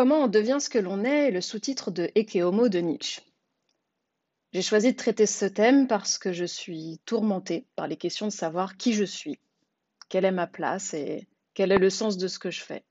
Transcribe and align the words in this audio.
Comment 0.00 0.22
on 0.22 0.28
devient 0.28 0.56
ce 0.62 0.70
que 0.70 0.78
l'on 0.78 1.04
est 1.04 1.28
est 1.28 1.30
le 1.30 1.42
sous-titre 1.42 1.90
de 1.90 2.10
Ecce 2.14 2.36
Homo 2.36 2.70
de 2.70 2.78
Nietzsche. 2.78 3.20
J'ai 4.54 4.62
choisi 4.62 4.92
de 4.92 4.96
traiter 4.96 5.26
ce 5.26 5.44
thème 5.44 5.88
parce 5.88 6.16
que 6.16 6.32
je 6.32 6.46
suis 6.46 7.02
tourmentée 7.04 7.66
par 7.76 7.86
les 7.86 7.98
questions 7.98 8.24
de 8.24 8.32
savoir 8.32 8.78
qui 8.78 8.94
je 8.94 9.04
suis, 9.04 9.38
quelle 10.08 10.24
est 10.24 10.30
ma 10.30 10.46
place 10.46 10.94
et 10.94 11.28
quel 11.52 11.70
est 11.70 11.78
le 11.78 11.90
sens 11.90 12.16
de 12.16 12.28
ce 12.28 12.38
que 12.38 12.50
je 12.50 12.62
fais. 12.62 12.82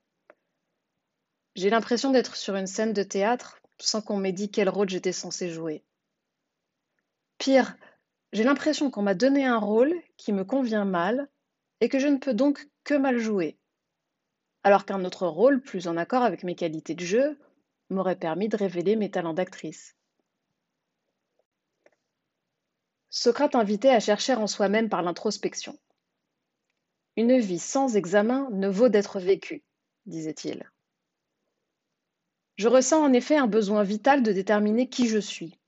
J'ai 1.56 1.68
l'impression 1.68 2.12
d'être 2.12 2.36
sur 2.36 2.54
une 2.54 2.68
scène 2.68 2.92
de 2.92 3.02
théâtre 3.02 3.60
sans 3.80 4.02
qu'on 4.02 4.16
m'ait 4.16 4.30
dit 4.30 4.52
quel 4.52 4.68
rôle 4.68 4.88
j'étais 4.88 5.10
censée 5.10 5.50
jouer. 5.50 5.82
Pire, 7.38 7.74
j'ai 8.32 8.44
l'impression 8.44 8.88
qu'on 8.88 9.02
m'a 9.02 9.14
donné 9.14 9.44
un 9.44 9.58
rôle 9.58 10.00
qui 10.16 10.32
me 10.32 10.44
convient 10.44 10.84
mal 10.84 11.28
et 11.80 11.88
que 11.88 11.98
je 11.98 12.06
ne 12.06 12.18
peux 12.18 12.34
donc 12.34 12.68
que 12.84 12.94
mal 12.94 13.18
jouer. 13.18 13.58
Alors 14.62 14.84
qu'un 14.84 15.04
autre 15.04 15.26
rôle, 15.26 15.60
plus 15.60 15.88
en 15.88 15.96
accord 15.96 16.22
avec 16.22 16.44
mes 16.44 16.54
qualités 16.54 16.94
de 16.94 17.04
jeu, 17.04 17.38
m'aurait 17.88 18.18
permis 18.18 18.48
de 18.48 18.56
révéler 18.56 18.96
mes 18.96 19.10
talents 19.10 19.34
d'actrice. 19.34 19.96
Socrate 23.08 23.54
invitait 23.54 23.90
à 23.90 24.00
chercher 24.00 24.34
en 24.34 24.46
soi-même 24.46 24.88
par 24.88 25.02
l'introspection. 25.02 25.78
Une 27.16 27.38
vie 27.38 27.58
sans 27.58 27.96
examen 27.96 28.48
ne 28.52 28.68
vaut 28.68 28.88
d'être 28.88 29.18
vécue, 29.18 29.64
disait-il. 30.06 30.70
Je 32.56 32.68
ressens 32.68 33.02
en 33.02 33.12
effet 33.12 33.36
un 33.36 33.46
besoin 33.46 33.82
vital 33.82 34.22
de 34.22 34.32
déterminer 34.32 34.88
qui 34.88 35.08
je 35.08 35.18
suis. 35.18 35.58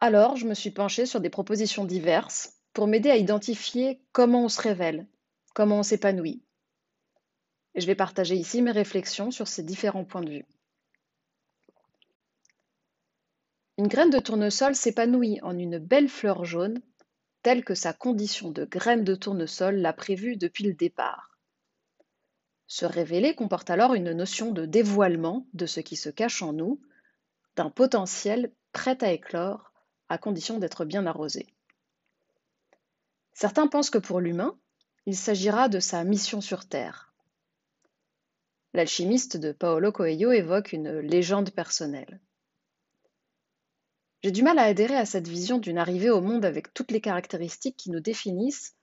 Alors, 0.00 0.36
je 0.36 0.46
me 0.46 0.54
suis 0.54 0.70
penchée 0.70 1.06
sur 1.06 1.20
des 1.20 1.30
propositions 1.30 1.84
diverses 1.84 2.54
pour 2.72 2.86
m'aider 2.86 3.10
à 3.10 3.16
identifier 3.16 4.00
comment 4.12 4.44
on 4.44 4.48
se 4.48 4.60
révèle, 4.60 5.06
comment 5.54 5.80
on 5.80 5.82
s'épanouit. 5.82 6.42
Et 7.78 7.80
je 7.80 7.86
vais 7.86 7.94
partager 7.94 8.34
ici 8.34 8.60
mes 8.60 8.72
réflexions 8.72 9.30
sur 9.30 9.46
ces 9.46 9.62
différents 9.62 10.04
points 10.04 10.22
de 10.24 10.30
vue. 10.30 10.46
Une 13.76 13.86
graine 13.86 14.10
de 14.10 14.18
tournesol 14.18 14.74
s'épanouit 14.74 15.38
en 15.42 15.56
une 15.56 15.78
belle 15.78 16.08
fleur 16.08 16.44
jaune, 16.44 16.82
telle 17.42 17.64
que 17.64 17.76
sa 17.76 17.92
condition 17.92 18.50
de 18.50 18.64
graine 18.64 19.04
de 19.04 19.14
tournesol 19.14 19.76
l'a 19.76 19.92
prévue 19.92 20.36
depuis 20.36 20.64
le 20.64 20.74
départ. 20.74 21.38
Se 22.66 22.84
révéler 22.84 23.36
comporte 23.36 23.70
alors 23.70 23.94
une 23.94 24.10
notion 24.10 24.50
de 24.50 24.66
dévoilement 24.66 25.46
de 25.52 25.66
ce 25.66 25.78
qui 25.78 25.94
se 25.94 26.08
cache 26.10 26.42
en 26.42 26.52
nous, 26.52 26.80
d'un 27.54 27.70
potentiel 27.70 28.52
prêt 28.72 28.98
à 29.04 29.12
éclore, 29.12 29.72
à 30.08 30.18
condition 30.18 30.58
d'être 30.58 30.84
bien 30.84 31.06
arrosé. 31.06 31.46
Certains 33.34 33.68
pensent 33.68 33.90
que 33.90 33.98
pour 33.98 34.18
l'humain, 34.18 34.58
il 35.06 35.16
s'agira 35.16 35.68
de 35.68 35.78
sa 35.78 36.02
mission 36.02 36.40
sur 36.40 36.66
Terre. 36.66 37.07
L'alchimiste 38.74 39.36
de 39.36 39.52
Paolo 39.52 39.92
Coelho 39.92 40.30
évoque 40.30 40.72
une 40.72 40.98
légende 40.98 41.50
personnelle. 41.50 42.20
J'ai 44.22 44.30
du 44.30 44.42
mal 44.42 44.58
à 44.58 44.64
adhérer 44.64 44.96
à 44.96 45.06
cette 45.06 45.28
vision 45.28 45.58
d'une 45.58 45.78
arrivée 45.78 46.10
au 46.10 46.20
monde 46.20 46.44
avec 46.44 46.74
toutes 46.74 46.90
les 46.90 47.00
caractéristiques 47.00 47.76
qui 47.76 47.90
nous 47.90 48.00
définissent 48.00 48.76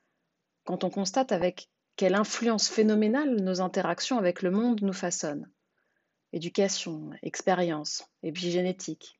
quand 0.64 0.84
on 0.84 0.90
constate 0.90 1.32
avec 1.32 1.70
quelle 1.98 2.16
influence 2.16 2.68
phénoménale 2.68 3.36
nos 3.36 3.62
interactions 3.62 4.18
avec 4.18 4.42
le 4.42 4.52
monde 4.52 4.82
nous 4.82 4.94
façonnent. 4.94 5.50
Éducation, 6.34 7.12
expérience, 7.22 8.06
épigénétique. 8.24 9.20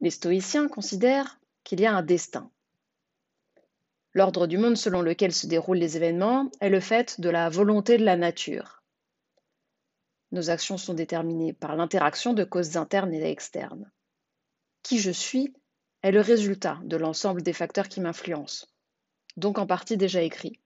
Les 0.00 0.10
stoïciens 0.10 0.68
considèrent 0.68 1.40
qu'il 1.64 1.80
y 1.80 1.86
a 1.86 1.94
un 1.94 2.02
destin. 2.02 2.50
L'ordre 4.14 4.46
du 4.46 4.58
monde 4.58 4.76
selon 4.76 5.00
lequel 5.00 5.32
se 5.32 5.46
déroulent 5.46 5.78
les 5.78 5.96
événements 5.96 6.50
est 6.60 6.68
le 6.68 6.80
fait 6.80 7.20
de 7.20 7.30
la 7.30 7.48
volonté 7.48 7.96
de 7.96 8.04
la 8.04 8.16
nature. 8.16 8.82
Nos 10.32 10.50
actions 10.50 10.78
sont 10.78 10.94
déterminées 10.94 11.52
par 11.52 11.76
l'interaction 11.76 12.32
de 12.34 12.44
causes 12.44 12.76
internes 12.76 13.12
et 13.14 13.30
externes. 13.30 13.90
Qui 14.82 14.98
je 14.98 15.10
suis 15.10 15.54
est 16.02 16.10
le 16.10 16.20
résultat 16.20 16.80
de 16.84 16.96
l'ensemble 16.96 17.42
des 17.42 17.52
facteurs 17.52 17.88
qui 17.88 18.00
m'influencent, 18.00 18.66
donc 19.36 19.58
en 19.58 19.66
partie 19.66 19.96
déjà 19.96 20.22
écrit. 20.22 20.58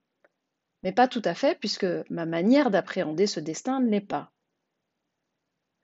Mais 0.83 0.91
pas 0.91 1.07
tout 1.07 1.21
à 1.23 1.33
fait, 1.33 1.57
puisque 1.59 1.87
ma 2.09 2.25
manière 2.25 2.71
d'appréhender 2.71 3.27
ce 3.27 3.39
destin 3.39 3.79
ne 3.79 3.89
l'est 3.89 4.01
pas. 4.01 4.31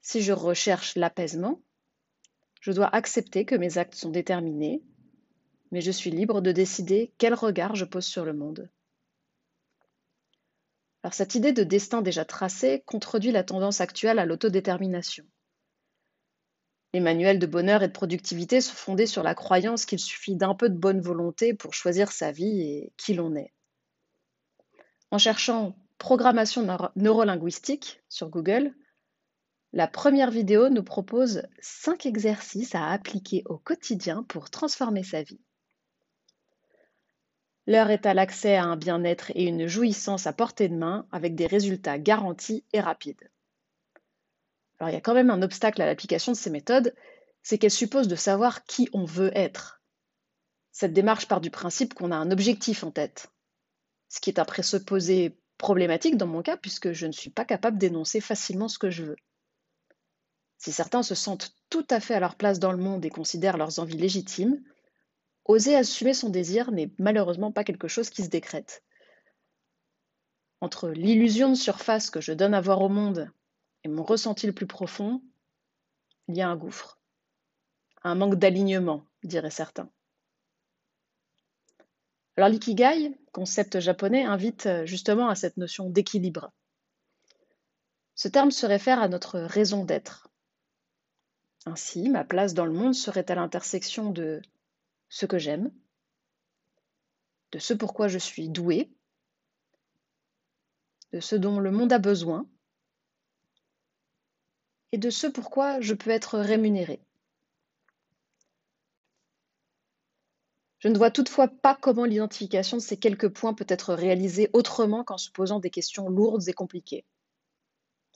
Si 0.02 0.22
je 0.22 0.32
recherche 0.32 0.96
l'apaisement, 0.96 1.62
je 2.60 2.72
dois 2.72 2.94
accepter 2.94 3.44
que 3.44 3.54
mes 3.54 3.78
actes 3.78 3.94
sont 3.94 4.10
déterminés, 4.10 4.82
mais 5.74 5.80
je 5.80 5.90
suis 5.90 6.12
libre 6.12 6.40
de 6.40 6.52
décider 6.52 7.12
quel 7.18 7.34
regard 7.34 7.74
je 7.74 7.84
pose 7.84 8.04
sur 8.04 8.24
le 8.24 8.32
monde. 8.32 8.70
Alors 11.02 11.14
cette 11.14 11.34
idée 11.34 11.50
de 11.50 11.64
destin 11.64 12.00
déjà 12.00 12.24
tracé 12.24 12.84
contredit 12.86 13.32
la 13.32 13.42
tendance 13.42 13.80
actuelle 13.80 14.20
à 14.20 14.24
l'autodétermination. 14.24 15.24
Les 16.92 17.00
manuels 17.00 17.40
de 17.40 17.46
bonheur 17.46 17.82
et 17.82 17.88
de 17.88 17.92
productivité 17.92 18.60
sont 18.60 18.76
fondés 18.76 19.08
sur 19.08 19.24
la 19.24 19.34
croyance 19.34 19.84
qu'il 19.84 19.98
suffit 19.98 20.36
d'un 20.36 20.54
peu 20.54 20.68
de 20.68 20.78
bonne 20.78 21.00
volonté 21.00 21.54
pour 21.54 21.74
choisir 21.74 22.12
sa 22.12 22.30
vie 22.30 22.60
et 22.60 22.92
qui 22.96 23.14
l'on 23.14 23.34
est. 23.34 23.52
En 25.10 25.18
cherchant 25.18 25.76
programmation 25.98 26.64
neurolinguistique 26.94 28.00
sur 28.08 28.28
Google, 28.28 28.72
la 29.72 29.88
première 29.88 30.30
vidéo 30.30 30.68
nous 30.68 30.84
propose 30.84 31.42
cinq 31.58 32.06
exercices 32.06 32.76
à 32.76 32.92
appliquer 32.92 33.42
au 33.46 33.58
quotidien 33.58 34.22
pour 34.28 34.50
transformer 34.50 35.02
sa 35.02 35.24
vie. 35.24 35.40
L'heure 37.66 37.90
est 37.90 38.04
à 38.04 38.12
l'accès 38.12 38.56
à 38.56 38.64
un 38.64 38.76
bien-être 38.76 39.30
et 39.34 39.44
une 39.44 39.66
jouissance 39.66 40.26
à 40.26 40.32
portée 40.32 40.68
de 40.68 40.74
main 40.74 41.06
avec 41.12 41.34
des 41.34 41.46
résultats 41.46 41.98
garantis 41.98 42.62
et 42.72 42.80
rapides. 42.80 43.30
Alors 44.78 44.90
il 44.90 44.94
y 44.94 44.98
a 44.98 45.00
quand 45.00 45.14
même 45.14 45.30
un 45.30 45.40
obstacle 45.40 45.80
à 45.80 45.86
l'application 45.86 46.32
de 46.32 46.36
ces 46.36 46.50
méthodes, 46.50 46.94
c'est 47.42 47.56
qu'elles 47.56 47.70
supposent 47.70 48.08
de 48.08 48.16
savoir 48.16 48.64
qui 48.64 48.88
on 48.92 49.04
veut 49.04 49.30
être. 49.34 49.80
Cette 50.72 50.92
démarche 50.92 51.26
part 51.26 51.40
du 51.40 51.50
principe 51.50 51.94
qu'on 51.94 52.10
a 52.10 52.16
un 52.16 52.30
objectif 52.30 52.84
en 52.84 52.90
tête, 52.90 53.30
ce 54.08 54.20
qui 54.20 54.28
est 54.28 54.40
un 54.40 54.44
présupposé 54.44 55.38
problématique 55.56 56.16
dans 56.16 56.26
mon 56.26 56.42
cas 56.42 56.58
puisque 56.58 56.92
je 56.92 57.06
ne 57.06 57.12
suis 57.12 57.30
pas 57.30 57.44
capable 57.46 57.78
d'énoncer 57.78 58.20
facilement 58.20 58.68
ce 58.68 58.78
que 58.78 58.90
je 58.90 59.04
veux. 59.04 59.16
Si 60.58 60.72
certains 60.72 61.02
se 61.02 61.14
sentent 61.14 61.54
tout 61.70 61.86
à 61.90 62.00
fait 62.00 62.14
à 62.14 62.20
leur 62.20 62.34
place 62.34 62.58
dans 62.58 62.72
le 62.72 62.78
monde 62.78 63.04
et 63.04 63.10
considèrent 63.10 63.56
leurs 63.56 63.78
envies 63.78 63.96
légitimes, 63.96 64.62
Oser 65.46 65.76
assumer 65.76 66.14
son 66.14 66.30
désir 66.30 66.70
n'est 66.70 66.90
malheureusement 66.98 67.52
pas 67.52 67.64
quelque 67.64 67.88
chose 67.88 68.10
qui 68.10 68.22
se 68.22 68.30
décrète. 68.30 68.82
Entre 70.60 70.88
l'illusion 70.88 71.50
de 71.50 71.54
surface 71.54 72.08
que 72.08 72.20
je 72.20 72.32
donne 72.32 72.54
à 72.54 72.60
voir 72.60 72.80
au 72.80 72.88
monde 72.88 73.30
et 73.84 73.88
mon 73.88 74.02
ressenti 74.02 74.46
le 74.46 74.54
plus 74.54 74.66
profond, 74.66 75.22
il 76.28 76.36
y 76.36 76.40
a 76.40 76.48
un 76.48 76.56
gouffre. 76.56 76.98
Un 78.02 78.14
manque 78.14 78.36
d'alignement, 78.36 79.04
diraient 79.22 79.50
certains. 79.50 79.90
Alors 82.36 82.48
l'ikigai, 82.48 83.16
concept 83.32 83.80
japonais, 83.80 84.24
invite 84.24 84.68
justement 84.84 85.28
à 85.28 85.34
cette 85.34 85.56
notion 85.56 85.90
d'équilibre. 85.90 86.52
Ce 88.14 88.28
terme 88.28 88.50
se 88.50 88.66
réfère 88.66 89.00
à 89.00 89.08
notre 89.08 89.38
raison 89.40 89.84
d'être. 89.84 90.28
Ainsi, 91.66 92.08
ma 92.08 92.24
place 92.24 92.54
dans 92.54 92.66
le 92.66 92.72
monde 92.72 92.94
serait 92.94 93.30
à 93.30 93.34
l'intersection 93.34 94.10
de 94.10 94.40
ce 95.08 95.26
que 95.26 95.38
j'aime, 95.38 95.70
de 97.52 97.58
ce 97.58 97.72
pourquoi 97.74 98.08
je 98.08 98.18
suis 98.18 98.48
douée, 98.48 98.90
de 101.12 101.20
ce 101.20 101.36
dont 101.36 101.60
le 101.60 101.70
monde 101.70 101.92
a 101.92 101.98
besoin 101.98 102.46
et 104.90 104.98
de 104.98 105.10
ce 105.10 105.26
pourquoi 105.26 105.80
je 105.80 105.94
peux 105.94 106.10
être 106.10 106.38
rémunérée. 106.38 107.00
Je 110.84 110.88
ne 110.88 110.98
vois 110.98 111.10
toutefois 111.10 111.48
pas 111.48 111.74
comment 111.74 112.04
l'identification 112.04 112.76
de 112.76 112.82
ces 112.82 112.98
quelques 112.98 113.28
points 113.28 113.54
peut 113.54 113.64
être 113.68 113.94
réalisée 113.94 114.50
autrement 114.52 115.02
qu'en 115.02 115.16
se 115.16 115.30
posant 115.30 115.58
des 115.58 115.70
questions 115.70 116.10
lourdes 116.10 116.46
et 116.48 116.52
compliquées. 116.52 117.06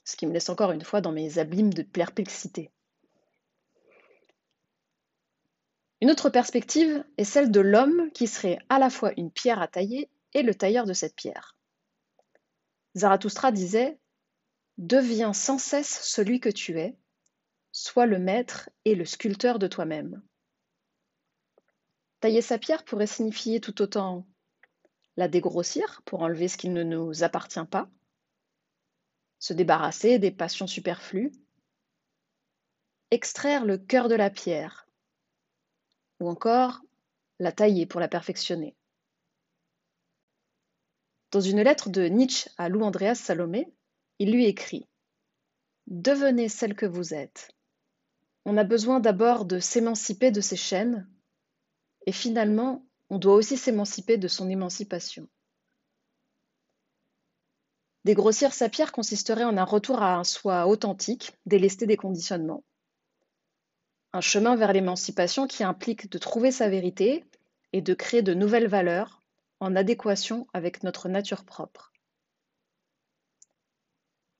Ce 0.05 0.15
qui 0.15 0.27
me 0.27 0.33
laisse 0.33 0.49
encore 0.49 0.71
une 0.71 0.83
fois 0.83 1.01
dans 1.01 1.11
mes 1.11 1.39
abîmes 1.39 1.73
de 1.73 1.81
perplexité. 1.81 2.71
Une 6.01 6.11
autre 6.11 6.29
perspective 6.29 7.03
est 7.17 7.25
celle 7.25 7.51
de 7.51 7.59
l'homme 7.59 8.09
qui 8.11 8.27
serait 8.27 8.59
à 8.69 8.79
la 8.79 8.89
fois 8.89 9.11
une 9.17 9.31
pierre 9.31 9.61
à 9.61 9.67
tailler 9.67 10.09
et 10.33 10.43
le 10.43 10.55
tailleur 10.55 10.85
de 10.85 10.93
cette 10.93 11.15
pierre. 11.15 11.57
Zarathustra 12.95 13.51
disait 13.51 13.99
Deviens 14.77 15.33
sans 15.33 15.57
cesse 15.57 16.01
celui 16.03 16.39
que 16.39 16.47
tu 16.47 16.79
es, 16.79 16.97
sois 17.73 18.05
le 18.05 18.17
maître 18.17 18.69
et 18.85 18.95
le 18.95 19.03
sculpteur 19.03 19.59
de 19.59 19.67
toi-même. 19.67 20.21
Tailler 22.21 22.41
sa 22.41 22.57
pierre 22.57 22.85
pourrait 22.85 23.07
signifier 23.07 23.59
tout 23.59 23.81
autant 23.81 24.25
la 25.17 25.27
dégrossir 25.27 26.01
pour 26.05 26.21
enlever 26.21 26.47
ce 26.47 26.57
qui 26.57 26.69
ne 26.69 26.83
nous 26.83 27.23
appartient 27.23 27.65
pas, 27.69 27.89
se 29.37 29.53
débarrasser 29.53 30.17
des 30.17 30.31
passions 30.31 30.67
superflues, 30.67 31.31
extraire 33.11 33.65
le 33.65 33.77
cœur 33.77 34.07
de 34.07 34.15
la 34.15 34.29
pierre 34.29 34.88
ou 36.19 36.29
encore 36.29 36.81
la 37.39 37.51
tailler 37.51 37.85
pour 37.85 37.99
la 37.99 38.07
perfectionner. 38.07 38.75
Dans 41.31 41.41
une 41.41 41.61
lettre 41.61 41.89
de 41.89 42.05
Nietzsche 42.05 42.49
à 42.57 42.69
Lou 42.69 42.81
Andreas 42.81 43.15
Salomé, 43.15 43.71
il 44.17 44.31
lui 44.31 44.45
écrit 44.45 44.87
Devenez 45.87 46.49
celle 46.49 46.75
que 46.75 46.85
vous 46.85 47.13
êtes. 47.13 47.51
On 48.45 48.57
a 48.57 48.63
besoin 48.63 48.99
d'abord 48.99 49.45
de 49.45 49.59
s'émanciper 49.59 50.31
de 50.31 50.41
ses 50.41 50.55
chaînes, 50.55 51.07
et 52.05 52.11
finalement, 52.11 52.85
on 53.09 53.17
doit 53.17 53.35
aussi 53.35 53.57
s'émanciper 53.57 54.17
de 54.17 54.27
son 54.27 54.49
émancipation. 54.49 55.27
Dégrossir 58.05 58.53
sa 58.53 58.69
pierre 58.69 58.91
consisterait 58.91 59.43
en 59.43 59.57
un 59.57 59.65
retour 59.65 60.01
à 60.01 60.15
un 60.15 60.23
soi 60.23 60.67
authentique, 60.67 61.33
délesté 61.45 61.85
des 61.85 61.97
conditionnements. 61.97 62.63
Un 64.11 64.21
chemin 64.21 64.55
vers 64.55 64.73
l'émancipation 64.73 65.45
qui 65.45 65.63
implique 65.63 66.09
de 66.09 66.17
trouver 66.17 66.51
sa 66.51 66.67
vérité 66.67 67.25
et 67.73 67.81
de 67.81 67.93
créer 67.93 68.23
de 68.23 68.33
nouvelles 68.33 68.67
valeurs 68.67 69.21
en 69.59 69.75
adéquation 69.75 70.47
avec 70.53 70.83
notre 70.83 71.09
nature 71.09 71.43
propre. 71.43 71.93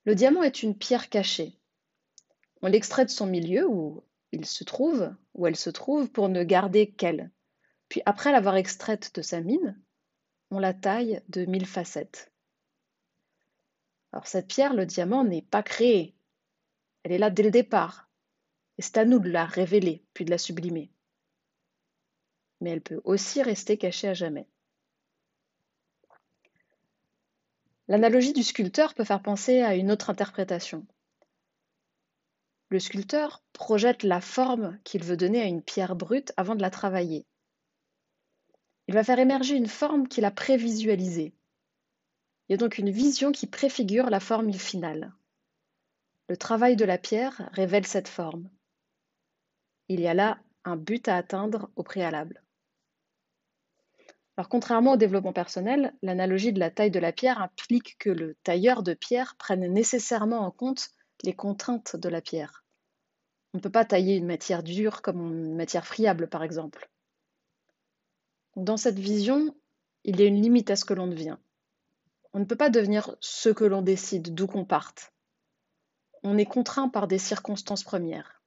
Le 0.06 0.16
diamant 0.16 0.42
est 0.42 0.63
une 0.63 0.75
pierre 0.75 1.10
cachée. 1.10 1.60
On 2.63 2.68
l'extrait 2.68 3.06
de 3.06 3.12
son 3.12 3.27
milieu 3.27 3.68
où 3.68 4.04
il 4.31 4.45
se 4.45 4.63
trouve, 4.63 5.13
où 5.36 5.45
elle 5.45 5.56
se 5.56 5.69
trouve, 5.69 6.10
pour 6.10 6.30
ne 6.30 6.44
garder 6.44 6.89
qu'elle. 6.89 7.30
Puis 7.89 8.01
après 8.06 8.31
l'avoir 8.31 8.56
extraite 8.56 9.13
de 9.13 9.22
sa 9.22 9.42
mine, 9.42 9.80
on 10.50 10.57
la 10.57 10.74
taille 10.74 11.22
de 11.30 11.45
mille 11.45 11.68
facettes. 11.68 12.31
Alors 14.12 14.25
cette 14.25 14.48
pierre, 14.48 14.74
le 14.74 14.88
diamant, 14.88 15.24
n'est 15.24 15.44
pas 15.44 15.62
créée. 15.62 16.15
Elle 17.04 17.12
est 17.12 17.18
là 17.19 17.30
dès 17.30 17.44
le 17.44 17.51
départ. 17.51 18.08
Et 18.79 18.81
c'est 18.81 18.97
à 18.97 19.03
nous 19.03 19.19
de 19.19 19.29
la 19.29 19.43
révéler, 19.43 20.05
puis 20.13 20.23
de 20.23 20.29
la 20.29 20.37
sublimer. 20.37 20.89
Mais 22.61 22.69
elle 22.69 22.79
peut 22.79 23.01
aussi 23.03 23.43
rester 23.43 23.77
cachée 23.77 24.07
à 24.07 24.13
jamais. 24.13 24.47
L'analogie 27.89 28.31
du 28.31 28.41
sculpteur 28.41 28.93
peut 28.93 29.03
faire 29.03 29.21
penser 29.21 29.59
à 29.59 29.75
une 29.75 29.91
autre 29.91 30.09
interprétation. 30.09 30.87
Le 32.69 32.79
sculpteur 32.79 33.43
projette 33.51 34.03
la 34.03 34.21
forme 34.21 34.79
qu'il 34.85 35.03
veut 35.03 35.17
donner 35.17 35.41
à 35.41 35.45
une 35.47 35.61
pierre 35.61 35.97
brute 35.97 36.31
avant 36.37 36.55
de 36.55 36.61
la 36.61 36.69
travailler. 36.69 37.25
Il 38.87 38.93
va 38.93 39.03
faire 39.03 39.19
émerger 39.19 39.57
une 39.57 39.67
forme 39.67 40.07
qu'il 40.07 40.23
a 40.23 40.31
prévisualisée. 40.31 41.33
Il 42.47 42.53
y 42.53 42.55
a 42.55 42.57
donc 42.57 42.77
une 42.77 42.91
vision 42.91 43.33
qui 43.33 43.45
préfigure 43.45 44.09
la 44.09 44.21
forme 44.21 44.53
finale. 44.53 45.11
Le 46.29 46.37
travail 46.37 46.77
de 46.77 46.85
la 46.85 46.97
pierre 46.97 47.49
révèle 47.51 47.85
cette 47.85 48.07
forme. 48.07 48.49
Il 49.89 50.00
y 50.00 50.07
a 50.07 50.13
là 50.13 50.39
un 50.65 50.75
but 50.75 51.07
à 51.07 51.15
atteindre 51.15 51.71
au 51.75 51.83
préalable. 51.83 52.44
Alors, 54.38 54.47
contrairement 54.47 54.94
au 54.94 54.97
développement 54.97 55.33
personnel, 55.33 55.94
l'analogie 56.01 56.53
de 56.53 56.59
la 56.59 56.71
taille 56.71 56.91
de 56.91 57.00
la 57.00 57.12
pierre 57.12 57.41
implique 57.41 57.97
que 57.97 58.09
le 58.09 58.36
tailleur 58.44 58.83
de 58.83 58.94
pierre 58.94 59.36
prenne 59.36 59.68
nécessairement 59.74 60.39
en 60.39 60.51
compte 60.51 60.91
les 61.24 61.33
contraintes 61.33 61.95
de 61.95 62.07
la 62.07 62.21
pierre. 62.21 62.63
On 63.53 63.57
ne 63.57 63.62
peut 63.63 63.71
pas 63.71 63.83
tailler 63.83 64.15
une 64.15 64.27
matière 64.27 64.63
dure 64.63 65.01
comme 65.01 65.19
une 65.19 65.56
matière 65.56 65.86
friable, 65.86 66.30
par 66.30 66.44
exemple. 66.44 66.89
Dans 68.56 68.77
cette 68.77 69.00
vision, 69.00 69.56
il 70.03 70.19
y 70.19 70.24
a 70.24 70.27
une 70.27 70.41
limite 70.41 70.69
à 70.69 70.75
ce 70.75 70.86
que 70.86 70.94
l'on 70.94 71.07
devient. 71.07 71.38
On 72.33 72.39
ne 72.39 72.45
peut 72.45 72.56
pas 72.56 72.69
devenir 72.69 73.15
ce 73.21 73.50
que 73.50 73.65
l'on 73.65 73.81
décide, 73.81 74.36
d'où 74.36 74.45
qu'on 74.45 74.65
parte. 74.65 75.13
On 76.24 76.38
est 76.38 76.45
contraint 76.45 76.89
par 76.89 77.07
des 77.07 77.18
circonstances 77.18 77.83
premières. 77.83 78.38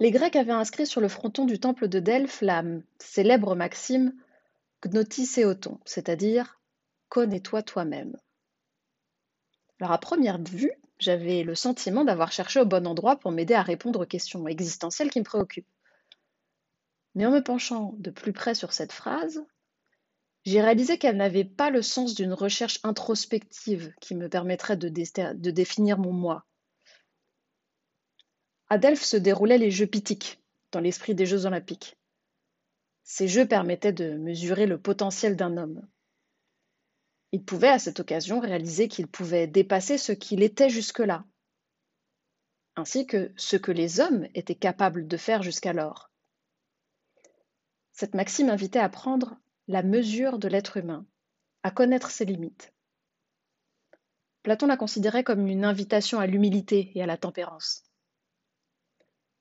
Les 0.00 0.10
Grecs 0.10 0.36
avaient 0.36 0.52
inscrit 0.52 0.86
sur 0.86 1.00
le 1.00 1.08
fronton 1.08 1.44
du 1.44 1.60
temple 1.60 1.88
de 1.88 2.00
Delphes 2.00 2.40
la 2.40 2.64
célèbre 2.98 3.54
maxime 3.54 4.12
gnotiséoton, 4.84 5.78
c'est-à-dire 5.84 6.60
connais-toi 7.08 7.62
toi-même. 7.62 8.16
Alors 9.80 9.92
à 9.92 9.98
première 9.98 10.42
vue, 10.42 10.72
j'avais 10.98 11.42
le 11.42 11.54
sentiment 11.54 12.04
d'avoir 12.04 12.32
cherché 12.32 12.60
au 12.60 12.66
bon 12.66 12.86
endroit 12.86 13.16
pour 13.16 13.30
m'aider 13.30 13.54
à 13.54 13.62
répondre 13.62 14.02
aux 14.02 14.06
questions 14.06 14.46
existentielles 14.48 15.10
qui 15.10 15.20
me 15.20 15.24
préoccupent. 15.24 15.70
Mais 17.14 17.26
en 17.26 17.30
me 17.30 17.42
penchant 17.42 17.94
de 17.98 18.10
plus 18.10 18.32
près 18.32 18.54
sur 18.54 18.72
cette 18.72 18.92
phrase, 18.92 19.44
j'ai 20.44 20.60
réalisé 20.60 20.98
qu'elle 20.98 21.16
n'avait 21.16 21.44
pas 21.44 21.70
le 21.70 21.82
sens 21.82 22.14
d'une 22.14 22.32
recherche 22.32 22.80
introspective 22.82 23.94
qui 24.00 24.14
me 24.14 24.28
permettrait 24.28 24.76
de 24.76 25.50
définir 25.50 25.98
mon 25.98 26.12
moi, 26.12 26.44
à 28.74 28.78
Delphes 28.78 29.04
se 29.04 29.16
déroulaient 29.16 29.56
les 29.56 29.70
Jeux 29.70 29.86
Pythiques, 29.86 30.42
dans 30.72 30.80
l'esprit 30.80 31.14
des 31.14 31.26
Jeux 31.26 31.46
olympiques. 31.46 31.96
Ces 33.04 33.28
jeux 33.28 33.46
permettaient 33.46 33.92
de 33.92 34.14
mesurer 34.14 34.66
le 34.66 34.80
potentiel 34.80 35.36
d'un 35.36 35.56
homme. 35.56 35.86
Il 37.30 37.44
pouvait 37.44 37.68
à 37.68 37.78
cette 37.78 38.00
occasion 38.00 38.40
réaliser 38.40 38.88
qu'il 38.88 39.06
pouvait 39.06 39.46
dépasser 39.46 39.96
ce 39.96 40.10
qu'il 40.10 40.42
était 40.42 40.70
jusque-là, 40.70 41.24
ainsi 42.74 43.06
que 43.06 43.30
ce 43.36 43.56
que 43.56 43.70
les 43.70 44.00
hommes 44.00 44.26
étaient 44.34 44.56
capables 44.56 45.06
de 45.06 45.16
faire 45.18 45.44
jusqu'alors. 45.44 46.10
Cette 47.92 48.16
maxime 48.16 48.50
invitait 48.50 48.80
à 48.80 48.88
prendre 48.88 49.36
la 49.68 49.84
mesure 49.84 50.40
de 50.40 50.48
l'être 50.48 50.78
humain, 50.78 51.06
à 51.62 51.70
connaître 51.70 52.10
ses 52.10 52.24
limites. 52.24 52.72
Platon 54.42 54.66
la 54.66 54.76
considérait 54.76 55.22
comme 55.22 55.46
une 55.46 55.64
invitation 55.64 56.18
à 56.18 56.26
l'humilité 56.26 56.90
et 56.96 57.04
à 57.04 57.06
la 57.06 57.16
tempérance. 57.16 57.84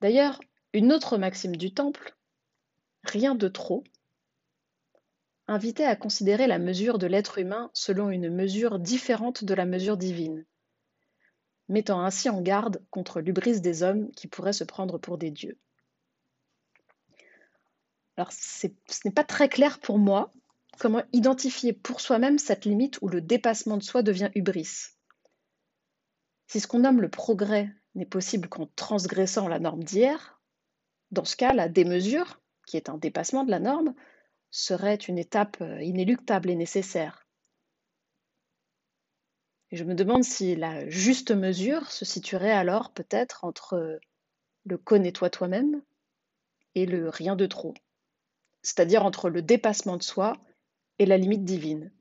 D'ailleurs, 0.03 0.41
une 0.73 0.91
autre 0.91 1.17
maxime 1.17 1.55
du 1.55 1.73
Temple, 1.73 2.13
rien 3.05 3.35
de 3.35 3.47
trop, 3.47 3.85
invitait 5.47 5.85
à 5.85 5.95
considérer 5.95 6.45
la 6.45 6.59
mesure 6.59 6.97
de 6.97 7.07
l'être 7.07 7.37
humain 7.37 7.71
selon 7.73 8.09
une 8.09 8.29
mesure 8.29 8.79
différente 8.79 9.45
de 9.45 9.53
la 9.53 9.63
mesure 9.63 9.95
divine, 9.95 10.45
mettant 11.69 12.01
ainsi 12.01 12.27
en 12.27 12.41
garde 12.41 12.83
contre 12.89 13.21
l'ubris 13.21 13.61
des 13.61 13.81
hommes 13.81 14.11
qui 14.11 14.27
pourraient 14.27 14.51
se 14.51 14.65
prendre 14.65 14.97
pour 14.97 15.17
des 15.17 15.31
dieux. 15.31 15.57
Alors, 18.17 18.33
ce 18.33 18.67
n'est 19.05 19.13
pas 19.13 19.23
très 19.23 19.47
clair 19.47 19.79
pour 19.79 19.99
moi 19.99 20.33
comment 20.79 21.03
identifier 21.13 21.71
pour 21.71 22.01
soi-même 22.01 22.39
cette 22.39 22.65
limite 22.65 23.01
où 23.01 23.07
le 23.07 23.21
dépassement 23.21 23.77
de 23.77 23.83
soi 23.83 24.03
devient 24.03 24.31
hubris. 24.35 24.89
Si 26.47 26.59
ce 26.59 26.67
qu'on 26.67 26.79
nomme 26.79 26.99
le 26.99 27.09
progrès 27.09 27.73
n'est 27.95 28.05
possible 28.05 28.49
qu'en 28.49 28.67
transgressant 28.75 29.47
la 29.47 29.59
norme 29.59 29.83
d'hier, 29.83 30.41
dans 31.11 31.25
ce 31.25 31.35
cas, 31.35 31.53
la 31.53 31.69
démesure, 31.69 32.41
qui 32.65 32.77
est 32.77 32.89
un 32.89 32.97
dépassement 32.97 33.43
de 33.43 33.51
la 33.51 33.59
norme, 33.59 33.93
serait 34.49 34.95
une 34.95 35.17
étape 35.17 35.57
euh, 35.61 35.81
inéluctable 35.81 36.49
et 36.49 36.55
nécessaire. 36.55 37.27
Je 39.71 39.83
me 39.83 39.95
demande 39.95 40.23
si 40.23 40.55
la 40.55 40.87
juste 40.89 41.31
mesure 41.31 41.91
se 41.91 42.05
situerait 42.05 42.51
alors 42.51 42.93
peut-être 42.93 43.43
entre 43.43 43.99
le 44.65 44.77
connais-toi 44.77 45.31
toi-même 45.31 45.81
et 46.75 46.85
le 46.85 47.09
rien 47.09 47.35
de 47.35 47.47
trop, 47.47 47.73
c'est-à-dire 48.61 49.03
entre 49.03 49.29
le 49.29 49.41
dépassement 49.41 49.97
de 49.97 50.03
soi 50.03 50.37
et 50.99 51.07
la 51.07 51.17
limite 51.17 51.43
divine. 51.43 51.91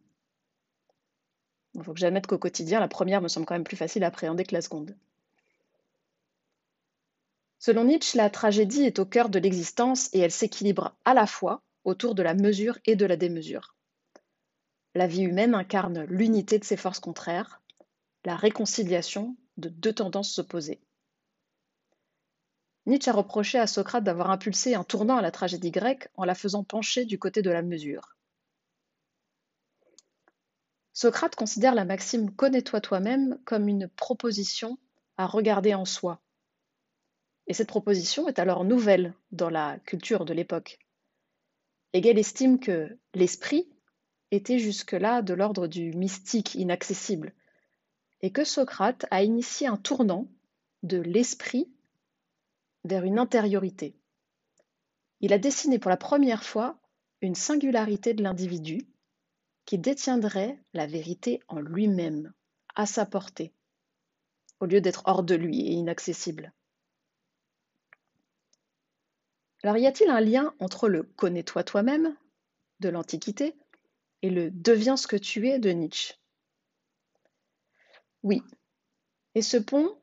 Il 1.74 1.82
faut 1.82 1.94
que 1.94 2.00
j'admette 2.00 2.26
qu'au 2.26 2.38
quotidien, 2.38 2.80
la 2.80 2.88
première 2.88 3.22
me 3.22 3.28
semble 3.28 3.46
quand 3.46 3.54
même 3.54 3.64
plus 3.64 3.76
facile 3.76 4.04
à 4.04 4.08
appréhender 4.08 4.44
que 4.44 4.54
la 4.54 4.60
seconde. 4.60 4.94
Selon 7.64 7.84
Nietzsche, 7.84 8.18
la 8.18 8.28
tragédie 8.28 8.82
est 8.82 8.98
au 8.98 9.06
cœur 9.06 9.28
de 9.28 9.38
l'existence 9.38 10.12
et 10.12 10.18
elle 10.18 10.32
s'équilibre 10.32 10.96
à 11.04 11.14
la 11.14 11.28
fois 11.28 11.62
autour 11.84 12.16
de 12.16 12.22
la 12.24 12.34
mesure 12.34 12.76
et 12.86 12.96
de 12.96 13.06
la 13.06 13.16
démesure. 13.16 13.76
La 14.96 15.06
vie 15.06 15.22
humaine 15.22 15.54
incarne 15.54 16.02
l'unité 16.06 16.58
de 16.58 16.64
ses 16.64 16.76
forces 16.76 16.98
contraires, 16.98 17.62
la 18.24 18.34
réconciliation 18.34 19.36
de 19.58 19.68
deux 19.68 19.92
tendances 19.92 20.40
opposées. 20.40 20.80
Nietzsche 22.86 23.12
a 23.12 23.14
reproché 23.14 23.60
à 23.60 23.68
Socrate 23.68 24.02
d'avoir 24.02 24.32
impulsé 24.32 24.74
un 24.74 24.82
tournant 24.82 25.18
à 25.18 25.22
la 25.22 25.30
tragédie 25.30 25.70
grecque 25.70 26.08
en 26.16 26.24
la 26.24 26.34
faisant 26.34 26.64
pencher 26.64 27.04
du 27.04 27.16
côté 27.16 27.42
de 27.42 27.50
la 27.50 27.62
mesure. 27.62 28.16
Socrate 30.92 31.36
considère 31.36 31.76
la 31.76 31.84
maxime 31.84 32.34
Connais-toi 32.34 32.80
toi-même 32.80 33.38
comme 33.44 33.68
une 33.68 33.86
proposition 33.86 34.80
à 35.16 35.28
regarder 35.28 35.74
en 35.74 35.84
soi, 35.84 36.20
et 37.46 37.54
cette 37.54 37.68
proposition 37.68 38.28
est 38.28 38.38
alors 38.38 38.64
nouvelle 38.64 39.14
dans 39.30 39.50
la 39.50 39.78
culture 39.80 40.24
de 40.24 40.34
l'époque. 40.34 40.78
Hegel 41.92 42.18
estime 42.18 42.58
que 42.58 42.96
l'esprit 43.14 43.68
était 44.30 44.58
jusque-là 44.58 45.22
de 45.22 45.34
l'ordre 45.34 45.66
du 45.66 45.92
mystique 45.92 46.54
inaccessible, 46.54 47.34
et 48.22 48.30
que 48.30 48.44
Socrate 48.44 49.06
a 49.10 49.22
initié 49.22 49.66
un 49.66 49.76
tournant 49.76 50.28
de 50.82 50.98
l'esprit 50.98 51.70
vers 52.84 53.04
une 53.04 53.18
intériorité. 53.18 53.94
Il 55.20 55.32
a 55.32 55.38
dessiné 55.38 55.78
pour 55.78 55.90
la 55.90 55.96
première 55.96 56.44
fois 56.44 56.78
une 57.20 57.34
singularité 57.34 58.14
de 58.14 58.22
l'individu 58.22 58.88
qui 59.66 59.78
détiendrait 59.78 60.58
la 60.72 60.86
vérité 60.86 61.40
en 61.48 61.60
lui-même, 61.60 62.32
à 62.74 62.86
sa 62.86 63.06
portée, 63.06 63.52
au 64.60 64.66
lieu 64.66 64.80
d'être 64.80 65.02
hors 65.06 65.22
de 65.22 65.34
lui 65.34 65.60
et 65.60 65.72
inaccessible. 65.72 66.52
Alors 69.62 69.76
y 69.76 69.86
a-t-il 69.86 70.10
un 70.10 70.20
lien 70.20 70.54
entre 70.58 70.88
le 70.88 71.04
connais-toi 71.04 71.62
toi-même 71.62 72.16
de 72.80 72.88
l'Antiquité 72.88 73.54
et 74.22 74.30
le 74.30 74.50
deviens 74.50 74.96
ce 74.96 75.06
que 75.06 75.16
tu 75.16 75.48
es 75.48 75.58
de 75.58 75.70
Nietzsche? 75.70 76.14
Oui. 78.22 78.42
Et 79.34 79.42
ce 79.42 79.56
pont 79.56 79.96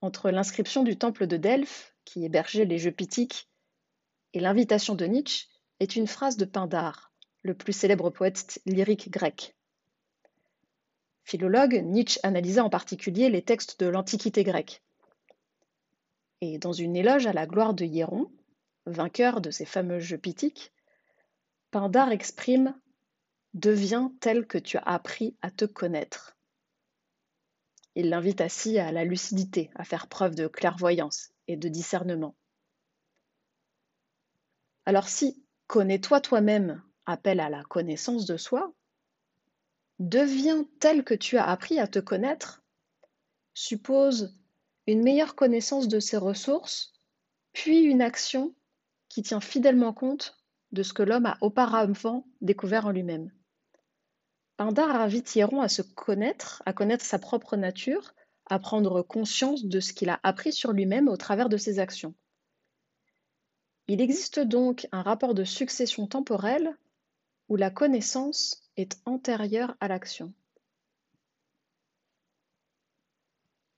entre 0.00 0.30
l'inscription 0.30 0.82
du 0.82 0.96
temple 0.96 1.26
de 1.26 1.36
Delphes, 1.36 1.94
qui 2.04 2.24
hébergeait 2.24 2.64
les 2.64 2.78
jeux 2.78 2.92
pithiques, 2.92 3.48
et 4.34 4.40
l'invitation 4.40 4.94
de 4.94 5.06
Nietzsche 5.06 5.46
est 5.80 5.96
une 5.96 6.06
phrase 6.06 6.36
de 6.36 6.44
Pindare, 6.44 7.12
le 7.42 7.54
plus 7.54 7.72
célèbre 7.72 8.10
poète 8.10 8.60
lyrique 8.66 9.10
grec. 9.10 9.56
Philologue, 11.24 11.82
Nietzsche 11.84 12.20
analysa 12.22 12.64
en 12.64 12.70
particulier 12.70 13.30
les 13.30 13.42
textes 13.42 13.80
de 13.80 13.86
l'Antiquité 13.86 14.44
grecque. 14.44 14.82
Et 16.40 16.58
dans 16.58 16.72
une 16.72 16.96
éloge 16.96 17.26
à 17.26 17.32
la 17.32 17.46
gloire 17.46 17.74
de 17.74 17.84
Hieron, 17.84 18.30
vainqueur 18.86 19.40
de 19.40 19.50
ces 19.50 19.64
fameux 19.64 20.00
jeux 20.00 20.18
pithiques, 20.18 20.72
Pindare 21.70 22.12
exprime 22.12 22.74
Deviens 23.54 24.12
tel 24.20 24.46
que 24.46 24.58
tu 24.58 24.76
as 24.76 24.82
appris 24.82 25.34
à 25.40 25.50
te 25.50 25.64
connaître. 25.64 26.36
Il 27.94 28.10
l'invite 28.10 28.42
ainsi 28.42 28.78
à 28.78 28.92
la 28.92 29.04
lucidité, 29.04 29.70
à 29.74 29.84
faire 29.84 30.08
preuve 30.08 30.34
de 30.34 30.46
clairvoyance 30.46 31.30
et 31.48 31.56
de 31.56 31.68
discernement. 31.68 32.36
Alors 34.84 35.08
si 35.08 35.42
connais-toi 35.68 36.20
toi-même 36.20 36.82
appelle 37.06 37.40
à 37.40 37.48
la 37.48 37.64
connaissance 37.64 38.26
de 38.26 38.36
soi, 38.36 38.74
deviens 39.98 40.66
tel 40.78 41.02
que 41.02 41.14
tu 41.14 41.38
as 41.38 41.48
appris 41.48 41.78
à 41.80 41.88
te 41.88 41.98
connaître 41.98 42.62
suppose 43.54 44.36
une 44.86 45.02
meilleure 45.02 45.34
connaissance 45.34 45.88
de 45.88 45.98
ses 45.98 46.18
ressources, 46.18 46.92
puis 47.54 47.80
une 47.80 48.02
action 48.02 48.54
qui 49.16 49.22
tient 49.22 49.40
fidèlement 49.40 49.94
compte 49.94 50.36
de 50.72 50.82
ce 50.82 50.92
que 50.92 51.02
l'homme 51.02 51.24
a 51.24 51.38
auparavant 51.40 52.26
découvert 52.42 52.84
en 52.84 52.90
lui-même. 52.90 53.32
Pindare 54.58 54.94
invite 54.94 55.34
Hieron 55.34 55.62
à 55.62 55.70
se 55.70 55.80
connaître, 55.80 56.62
à 56.66 56.74
connaître 56.74 57.02
sa 57.02 57.18
propre 57.18 57.56
nature, 57.56 58.12
à 58.44 58.58
prendre 58.58 59.00
conscience 59.00 59.64
de 59.64 59.80
ce 59.80 59.94
qu'il 59.94 60.10
a 60.10 60.20
appris 60.22 60.52
sur 60.52 60.74
lui-même 60.74 61.08
au 61.08 61.16
travers 61.16 61.48
de 61.48 61.56
ses 61.56 61.78
actions. 61.78 62.14
Il 63.88 64.02
existe 64.02 64.38
donc 64.38 64.86
un 64.92 65.00
rapport 65.00 65.32
de 65.32 65.44
succession 65.44 66.06
temporelle 66.06 66.76
où 67.48 67.56
la 67.56 67.70
connaissance 67.70 68.70
est 68.76 69.00
antérieure 69.06 69.76
à 69.80 69.88
l'action. 69.88 70.34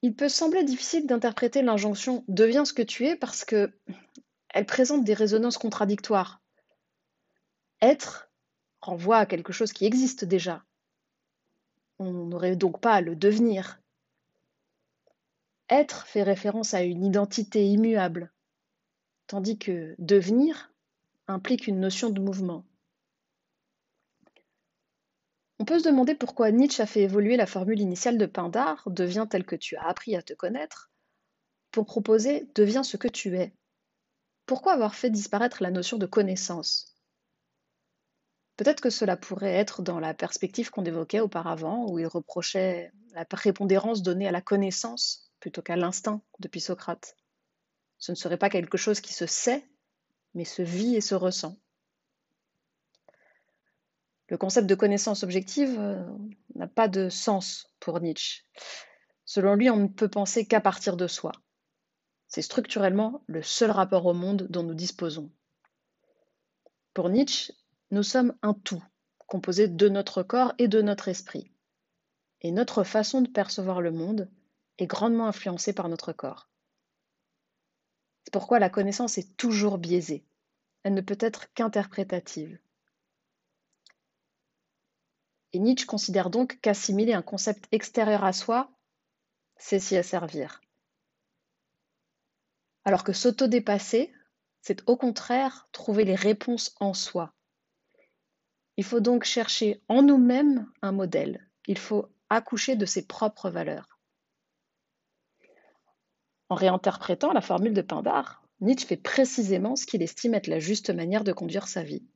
Il 0.02 0.16
peut 0.16 0.28
sembler 0.28 0.64
difficile 0.64 1.06
d'interpréter 1.06 1.62
l'injonction 1.62 2.24
deviens 2.26 2.64
ce 2.64 2.72
que 2.72 2.82
tu 2.82 3.06
es 3.06 3.14
parce 3.14 3.44
que 3.44 3.72
elle 4.58 4.66
présente 4.66 5.04
des 5.04 5.14
résonances 5.14 5.56
contradictoires. 5.56 6.42
Être 7.80 8.28
renvoie 8.80 9.18
à 9.18 9.24
quelque 9.24 9.52
chose 9.52 9.72
qui 9.72 9.86
existe 9.86 10.24
déjà, 10.24 10.64
on 12.00 12.10
n'aurait 12.10 12.56
donc 12.56 12.80
pas 12.80 12.94
à 12.94 13.00
le 13.00 13.14
devenir. 13.14 13.80
Être 15.70 16.08
fait 16.08 16.24
référence 16.24 16.74
à 16.74 16.82
une 16.82 17.04
identité 17.04 17.68
immuable, 17.68 18.32
tandis 19.28 19.58
que 19.58 19.94
devenir 20.00 20.72
implique 21.28 21.68
une 21.68 21.78
notion 21.78 22.10
de 22.10 22.20
mouvement. 22.20 22.66
On 25.60 25.66
peut 25.66 25.78
se 25.78 25.88
demander 25.88 26.16
pourquoi 26.16 26.50
Nietzsche 26.50 26.82
a 26.82 26.86
fait 26.86 27.02
évoluer 27.02 27.36
la 27.36 27.46
formule 27.46 27.78
initiale 27.78 28.18
de 28.18 28.26
Pindare, 28.26 28.82
deviens 28.90 29.28
tel 29.28 29.44
que 29.44 29.54
tu 29.54 29.76
as 29.76 29.86
appris 29.86 30.16
à 30.16 30.22
te 30.22 30.34
connaître, 30.34 30.90
pour 31.70 31.86
proposer 31.86 32.50
deviens 32.56 32.82
ce 32.82 32.96
que 32.96 33.06
tu 33.06 33.36
es. 33.36 33.52
Pourquoi 34.48 34.72
avoir 34.72 34.94
fait 34.94 35.10
disparaître 35.10 35.62
la 35.62 35.70
notion 35.70 35.98
de 35.98 36.06
connaissance? 36.06 36.96
Peut-être 38.56 38.80
que 38.80 38.88
cela 38.88 39.14
pourrait 39.14 39.52
être 39.52 39.82
dans 39.82 40.00
la 40.00 40.14
perspective 40.14 40.70
qu'on 40.70 40.86
évoquait 40.86 41.20
auparavant, 41.20 41.84
où 41.86 41.98
il 41.98 42.06
reprochait 42.06 42.90
la 43.12 43.26
prépondérance 43.26 44.02
donnée 44.02 44.26
à 44.26 44.32
la 44.32 44.40
connaissance 44.40 45.30
plutôt 45.38 45.60
qu'à 45.60 45.76
l'instinct 45.76 46.22
depuis 46.38 46.62
Socrate. 46.62 47.14
Ce 47.98 48.10
ne 48.10 48.16
serait 48.16 48.38
pas 48.38 48.48
quelque 48.48 48.78
chose 48.78 49.02
qui 49.02 49.12
se 49.12 49.26
sait, 49.26 49.68
mais 50.32 50.46
se 50.46 50.62
vit 50.62 50.96
et 50.96 51.02
se 51.02 51.14
ressent. 51.14 51.58
Le 54.28 54.38
concept 54.38 54.66
de 54.66 54.74
connaissance 54.74 55.24
objective 55.24 55.78
euh, 55.78 56.02
n'a 56.54 56.68
pas 56.68 56.88
de 56.88 57.10
sens 57.10 57.70
pour 57.80 58.00
Nietzsche. 58.00 58.44
Selon 59.26 59.56
lui, 59.56 59.68
on 59.68 59.76
ne 59.76 59.88
peut 59.88 60.08
penser 60.08 60.46
qu'à 60.46 60.62
partir 60.62 60.96
de 60.96 61.06
soi. 61.06 61.32
C'est 62.28 62.42
structurellement 62.42 63.22
le 63.26 63.42
seul 63.42 63.70
rapport 63.70 64.04
au 64.06 64.12
monde 64.12 64.46
dont 64.50 64.62
nous 64.62 64.74
disposons. 64.74 65.30
Pour 66.92 67.08
Nietzsche, 67.08 67.54
nous 67.90 68.02
sommes 68.02 68.34
un 68.42 68.52
tout, 68.52 68.82
composé 69.26 69.66
de 69.66 69.88
notre 69.88 70.22
corps 70.22 70.52
et 70.58 70.68
de 70.68 70.82
notre 70.82 71.08
esprit. 71.08 71.50
Et 72.42 72.52
notre 72.52 72.84
façon 72.84 73.22
de 73.22 73.28
percevoir 73.28 73.80
le 73.80 73.90
monde 73.90 74.30
est 74.76 74.86
grandement 74.86 75.26
influencée 75.26 75.72
par 75.72 75.88
notre 75.88 76.12
corps. 76.12 76.48
C'est 78.24 78.32
pourquoi 78.32 78.58
la 78.58 78.68
connaissance 78.68 79.16
est 79.16 79.36
toujours 79.38 79.78
biaisée. 79.78 80.22
Elle 80.82 80.94
ne 80.94 81.00
peut 81.00 81.18
être 81.20 81.52
qu'interprétative. 81.54 82.58
Et 85.54 85.58
Nietzsche 85.58 85.86
considère 85.86 86.28
donc 86.28 86.60
qu'assimiler 86.60 87.14
un 87.14 87.22
concept 87.22 87.66
extérieur 87.72 88.22
à 88.22 88.34
soi, 88.34 88.70
c'est 89.56 89.80
s'y 89.80 89.96
asservir. 89.96 90.60
Alors 92.88 93.04
que 93.04 93.12
s'autodépasser, 93.12 94.14
c'est 94.62 94.88
au 94.88 94.96
contraire 94.96 95.68
trouver 95.72 96.06
les 96.06 96.14
réponses 96.14 96.74
en 96.80 96.94
soi, 96.94 97.34
il 98.78 98.84
faut 98.84 99.00
donc 99.00 99.24
chercher 99.24 99.82
en 99.88 100.00
nous-mêmes 100.00 100.66
un 100.80 100.92
modèle. 100.92 101.46
Il 101.66 101.76
faut 101.76 102.06
accoucher 102.30 102.76
de 102.76 102.86
ses 102.86 103.06
propres 103.06 103.50
valeurs. 103.50 103.98
En 106.48 106.54
réinterprétant 106.54 107.34
la 107.34 107.42
formule 107.42 107.74
de 107.74 107.82
Pindare, 107.82 108.42
Nietzsche 108.62 108.86
fait 108.86 108.96
précisément 108.96 109.76
ce 109.76 109.84
qu'il 109.84 110.00
estime 110.00 110.32
être 110.32 110.46
la 110.46 110.58
juste 110.58 110.88
manière 110.88 111.24
de 111.24 111.34
conduire 111.34 111.68
sa 111.68 111.82
vie. 111.82 112.06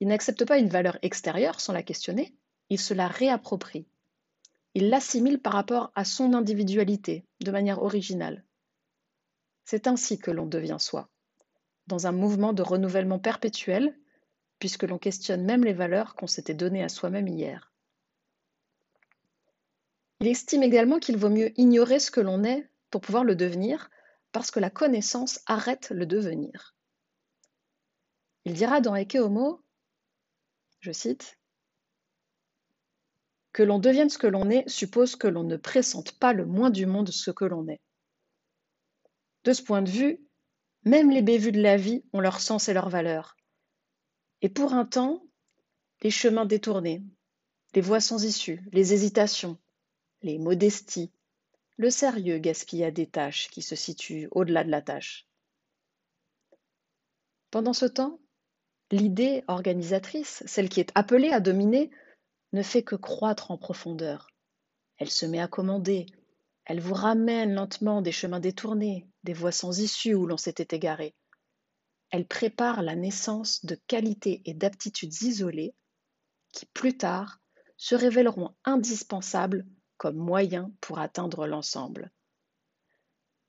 Il 0.00 0.08
n'accepte 0.08 0.44
pas 0.44 0.58
une 0.58 0.68
valeur 0.68 0.98
extérieure 1.02 1.60
sans 1.60 1.72
la 1.72 1.84
questionner, 1.84 2.34
il 2.70 2.80
se 2.80 2.92
la 2.92 3.06
réapproprie. 3.06 3.86
Il 4.74 4.88
l'assimile 4.88 5.40
par 5.40 5.52
rapport 5.52 5.92
à 5.94 6.04
son 6.04 6.34
individualité, 6.34 7.24
de 7.40 7.52
manière 7.52 7.84
originale. 7.84 8.42
C'est 9.70 9.86
ainsi 9.86 10.18
que 10.18 10.30
l'on 10.30 10.46
devient 10.46 10.78
soi, 10.80 11.10
dans 11.88 12.06
un 12.06 12.12
mouvement 12.12 12.54
de 12.54 12.62
renouvellement 12.62 13.18
perpétuel 13.18 13.94
puisque 14.58 14.84
l'on 14.84 14.96
questionne 14.96 15.44
même 15.44 15.62
les 15.62 15.74
valeurs 15.74 16.14
qu'on 16.14 16.26
s'était 16.26 16.54
données 16.54 16.82
à 16.82 16.88
soi-même 16.88 17.28
hier. 17.28 17.70
Il 20.20 20.26
estime 20.26 20.62
également 20.62 20.98
qu'il 20.98 21.18
vaut 21.18 21.28
mieux 21.28 21.52
ignorer 21.60 21.98
ce 21.98 22.10
que 22.10 22.22
l'on 22.22 22.44
est 22.44 22.66
pour 22.90 23.02
pouvoir 23.02 23.24
le 23.24 23.36
devenir, 23.36 23.90
parce 24.32 24.50
que 24.50 24.58
la 24.58 24.70
connaissance 24.70 25.40
arrête 25.44 25.90
le 25.90 26.06
devenir. 26.06 26.74
Il 28.46 28.54
dira 28.54 28.80
dans 28.80 28.96
Eke 28.96 29.16
Homo, 29.16 29.62
je 30.80 30.92
cite, 30.92 31.38
Que 33.52 33.62
l'on 33.62 33.78
devienne 33.78 34.08
ce 34.08 34.16
que 34.16 34.26
l'on 34.26 34.48
est 34.48 34.66
suppose 34.66 35.14
que 35.14 35.28
l'on 35.28 35.44
ne 35.44 35.58
pressente 35.58 36.18
pas 36.18 36.32
le 36.32 36.46
moins 36.46 36.70
du 36.70 36.86
monde 36.86 37.10
ce 37.10 37.30
que 37.30 37.44
l'on 37.44 37.68
est. 37.68 37.82
De 39.48 39.54
ce 39.54 39.62
point 39.62 39.80
de 39.80 39.88
vue, 39.88 40.20
même 40.84 41.10
les 41.10 41.22
bévues 41.22 41.52
de 41.52 41.62
la 41.62 41.78
vie 41.78 42.04
ont 42.12 42.20
leur 42.20 42.38
sens 42.38 42.68
et 42.68 42.74
leur 42.74 42.90
valeur, 42.90 43.34
et 44.42 44.50
pour 44.50 44.74
un 44.74 44.84
temps, 44.84 45.24
les 46.02 46.10
chemins 46.10 46.44
détournés, 46.44 47.02
les 47.74 47.80
voies 47.80 48.02
sans 48.02 48.22
issue, 48.24 48.60
les 48.72 48.92
hésitations, 48.92 49.56
les 50.20 50.38
modesties, 50.38 51.10
le 51.78 51.88
sérieux 51.88 52.36
gaspilla 52.36 52.90
des 52.90 53.06
tâches 53.06 53.48
qui 53.48 53.62
se 53.62 53.74
situent 53.74 54.28
au-delà 54.32 54.64
de 54.64 54.70
la 54.70 54.82
tâche. 54.82 55.26
Pendant 57.50 57.72
ce 57.72 57.86
temps, 57.86 58.20
l'idée 58.90 59.44
organisatrice, 59.48 60.42
celle 60.44 60.68
qui 60.68 60.80
est 60.80 60.92
appelée 60.94 61.30
à 61.30 61.40
dominer, 61.40 61.90
ne 62.52 62.62
fait 62.62 62.82
que 62.82 62.96
croître 62.96 63.50
en 63.50 63.56
profondeur. 63.56 64.28
Elle 64.98 65.10
se 65.10 65.24
met 65.24 65.40
à 65.40 65.48
commander, 65.48 66.04
elle 66.66 66.80
vous 66.80 66.92
ramène 66.92 67.54
lentement 67.54 68.02
des 68.02 68.12
chemins 68.12 68.40
détournés, 68.40 69.06
des 69.28 69.34
voies 69.34 69.52
sans 69.52 69.78
issue 69.78 70.14
où 70.14 70.26
l'on 70.26 70.38
s'était 70.38 70.74
égaré. 70.74 71.14
Elle 72.08 72.26
prépare 72.26 72.80
la 72.80 72.96
naissance 72.96 73.62
de 73.66 73.74
qualités 73.74 74.40
et 74.46 74.54
d'aptitudes 74.54 75.20
isolées 75.20 75.74
qui, 76.50 76.64
plus 76.64 76.96
tard, 76.96 77.38
se 77.76 77.94
révéleront 77.94 78.56
indispensables 78.64 79.66
comme 79.98 80.16
moyens 80.16 80.70
pour 80.80 80.98
atteindre 80.98 81.46
l'ensemble. 81.46 82.10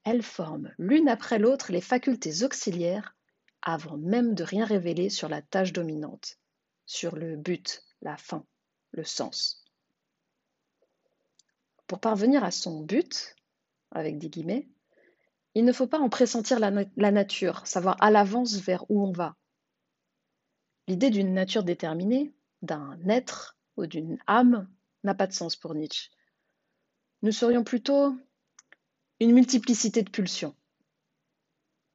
Elle 0.03 0.21
forme 0.21 0.73
l'une 0.77 1.07
après 1.07 1.39
l'autre 1.39 1.71
les 1.71 1.79
facultés 1.79 2.43
auxiliaires 2.43 3.15
avant 3.61 3.95
même 3.95 4.35
de 4.35 4.43
rien 4.43 4.65
révéler 4.65 5.09
sur 5.09 5.29
la 5.29 5.41
tâche 5.41 5.71
dominante, 5.71 6.39
sur 6.87 7.15
le 7.15 7.37
but, 7.37 7.85
la 8.01 8.17
fin, 8.17 8.45
le 8.91 9.05
sens. 9.05 9.63
Pour 11.87 12.01
parvenir 12.01 12.43
à 12.43 12.51
son 12.51 12.81
but, 12.81 13.33
avec 13.91 14.17
des 14.17 14.29
guillemets, 14.29 14.67
il 15.55 15.65
ne 15.65 15.73
faut 15.73 15.87
pas 15.87 15.99
en 15.99 16.09
pressentir 16.09 16.59
la, 16.59 17.11
nature, 17.11 17.65
savoir 17.65 17.97
à 17.99 18.11
l'avance 18.11 18.57
vers 18.57 18.89
où 18.89 19.05
on 19.05 19.11
va. 19.11 19.35
L'idée 20.87 21.09
d'une 21.09 21.33
nature 21.33 21.63
déterminée, 21.63 22.33
d'un 22.61 22.99
être, 23.07 23.57
ou 23.77 23.85
d'une 23.85 24.17
âme 24.27 24.69
n'a 25.03 25.15
pas 25.15 25.27
de 25.27 25.33
sens 25.33 25.55
pour 25.55 25.73
Nietzsche. 25.73 26.09
Nous 27.21 27.31
serions 27.31 27.63
plutôt 27.63 28.15
une 29.19 29.33
multiplicité 29.33 30.03
de 30.03 30.09
pulsions, 30.09 30.55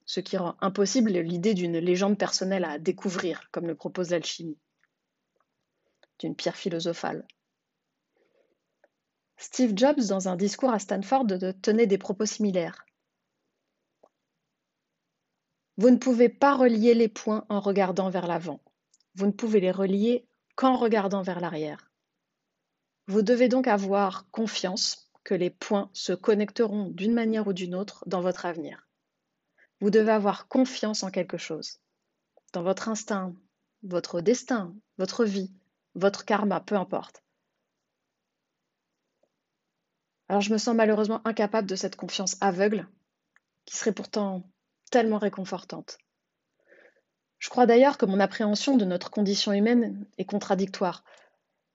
ce 0.04 0.20
qui 0.20 0.37
rend 0.37 0.56
impossible 0.61 1.12
l'idée 1.12 1.54
d'une 1.54 1.78
légende 1.78 2.18
personnelle 2.18 2.64
à 2.64 2.78
découvrir, 2.78 3.49
comme 3.50 3.66
le 3.66 3.75
propose 3.75 4.11
l'alchimie, 4.11 4.58
d'une 6.18 6.34
pierre 6.34 6.56
philosophale. 6.56 7.26
Steve 9.37 9.73
Jobs, 9.75 10.06
dans 10.08 10.28
un 10.28 10.37
discours 10.37 10.70
à 10.70 10.78
Stanford, 10.78 11.26
tenait 11.62 11.87
des 11.87 11.99
propos 11.99 12.26
similaires. 12.26 12.84
Vous 15.76 15.90
ne 15.90 15.96
pouvez 15.96 16.28
pas 16.28 16.56
relier 16.56 16.94
les 16.94 17.08
points 17.08 17.44
en 17.48 17.60
regardant 17.60 18.08
vers 18.08 18.26
l'avant. 18.26 18.60
Vous 19.16 19.26
ne 19.26 19.32
pouvez 19.32 19.60
les 19.60 19.72
relier 19.72 20.26
qu'en 20.54 20.76
regardant 20.76 21.22
vers 21.22 21.40
l'arrière. 21.40 21.90
Vous 23.08 23.22
devez 23.22 23.48
donc 23.48 23.66
avoir 23.66 24.30
confiance 24.30 25.10
que 25.24 25.34
les 25.34 25.50
points 25.50 25.90
se 25.92 26.12
connecteront 26.12 26.88
d'une 26.88 27.12
manière 27.12 27.48
ou 27.48 27.52
d'une 27.52 27.74
autre 27.74 28.04
dans 28.06 28.20
votre 28.20 28.46
avenir. 28.46 28.88
Vous 29.80 29.90
devez 29.90 30.12
avoir 30.12 30.48
confiance 30.48 31.02
en 31.02 31.10
quelque 31.10 31.38
chose, 31.38 31.80
dans 32.52 32.62
votre 32.62 32.88
instinct, 32.88 33.34
votre 33.82 34.20
destin, 34.20 34.74
votre 34.96 35.24
vie, 35.24 35.52
votre 35.94 36.24
karma, 36.24 36.60
peu 36.60 36.76
importe. 36.76 37.22
Alors 40.28 40.40
je 40.40 40.52
me 40.52 40.58
sens 40.58 40.74
malheureusement 40.74 41.20
incapable 41.26 41.68
de 41.68 41.76
cette 41.76 41.96
confiance 41.96 42.36
aveugle, 42.40 42.88
qui 43.66 43.76
serait 43.76 43.92
pourtant 43.92 44.48
réconfortante. 44.94 45.98
Je 47.38 47.50
crois 47.50 47.66
d'ailleurs 47.66 47.98
que 47.98 48.06
mon 48.06 48.20
appréhension 48.20 48.76
de 48.76 48.84
notre 48.84 49.10
condition 49.10 49.52
humaine 49.52 50.06
est 50.18 50.24
contradictoire. 50.24 51.04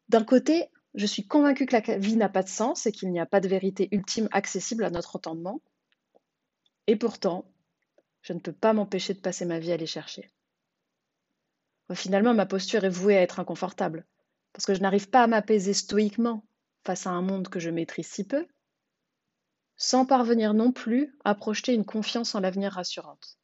D'un 0.07 0.23
côté, 0.23 0.69
je 0.95 1.05
suis 1.05 1.27
convaincue 1.27 1.65
que 1.65 1.75
la 1.75 1.97
vie 1.97 2.15
n'a 2.15 2.29
pas 2.29 2.43
de 2.43 2.49
sens 2.49 2.85
et 2.85 2.91
qu'il 2.91 3.11
n'y 3.11 3.19
a 3.19 3.25
pas 3.25 3.39
de 3.39 3.47
vérité 3.47 3.87
ultime 3.91 4.27
accessible 4.31 4.83
à 4.83 4.89
notre 4.89 5.15
entendement. 5.15 5.61
Et 6.87 6.95
pourtant, 6.95 7.45
je 8.21 8.33
ne 8.33 8.39
peux 8.39 8.53
pas 8.53 8.73
m'empêcher 8.73 9.13
de 9.13 9.19
passer 9.19 9.45
ma 9.45 9.59
vie 9.59 9.71
à 9.71 9.77
les 9.77 9.85
chercher. 9.85 10.31
Finalement, 11.93 12.33
ma 12.33 12.45
posture 12.45 12.83
est 12.83 12.89
vouée 12.89 13.17
à 13.17 13.21
être 13.21 13.39
inconfortable, 13.39 14.05
parce 14.53 14.65
que 14.65 14.73
je 14.73 14.81
n'arrive 14.81 15.09
pas 15.09 15.23
à 15.23 15.27
m'apaiser 15.27 15.73
stoïquement 15.73 16.43
face 16.85 17.05
à 17.05 17.11
un 17.11 17.21
monde 17.21 17.49
que 17.49 17.59
je 17.59 17.69
maîtrise 17.69 18.07
si 18.07 18.25
peu, 18.25 18.47
sans 19.79 20.05
parvenir 20.05 20.53
non 20.53 20.71
plus 20.73 21.17
à 21.23 21.33
projeter 21.33 21.73
une 21.73 21.85
confiance 21.85 22.35
en 22.35 22.41
l'avenir 22.41 22.73
rassurante. 22.73 23.39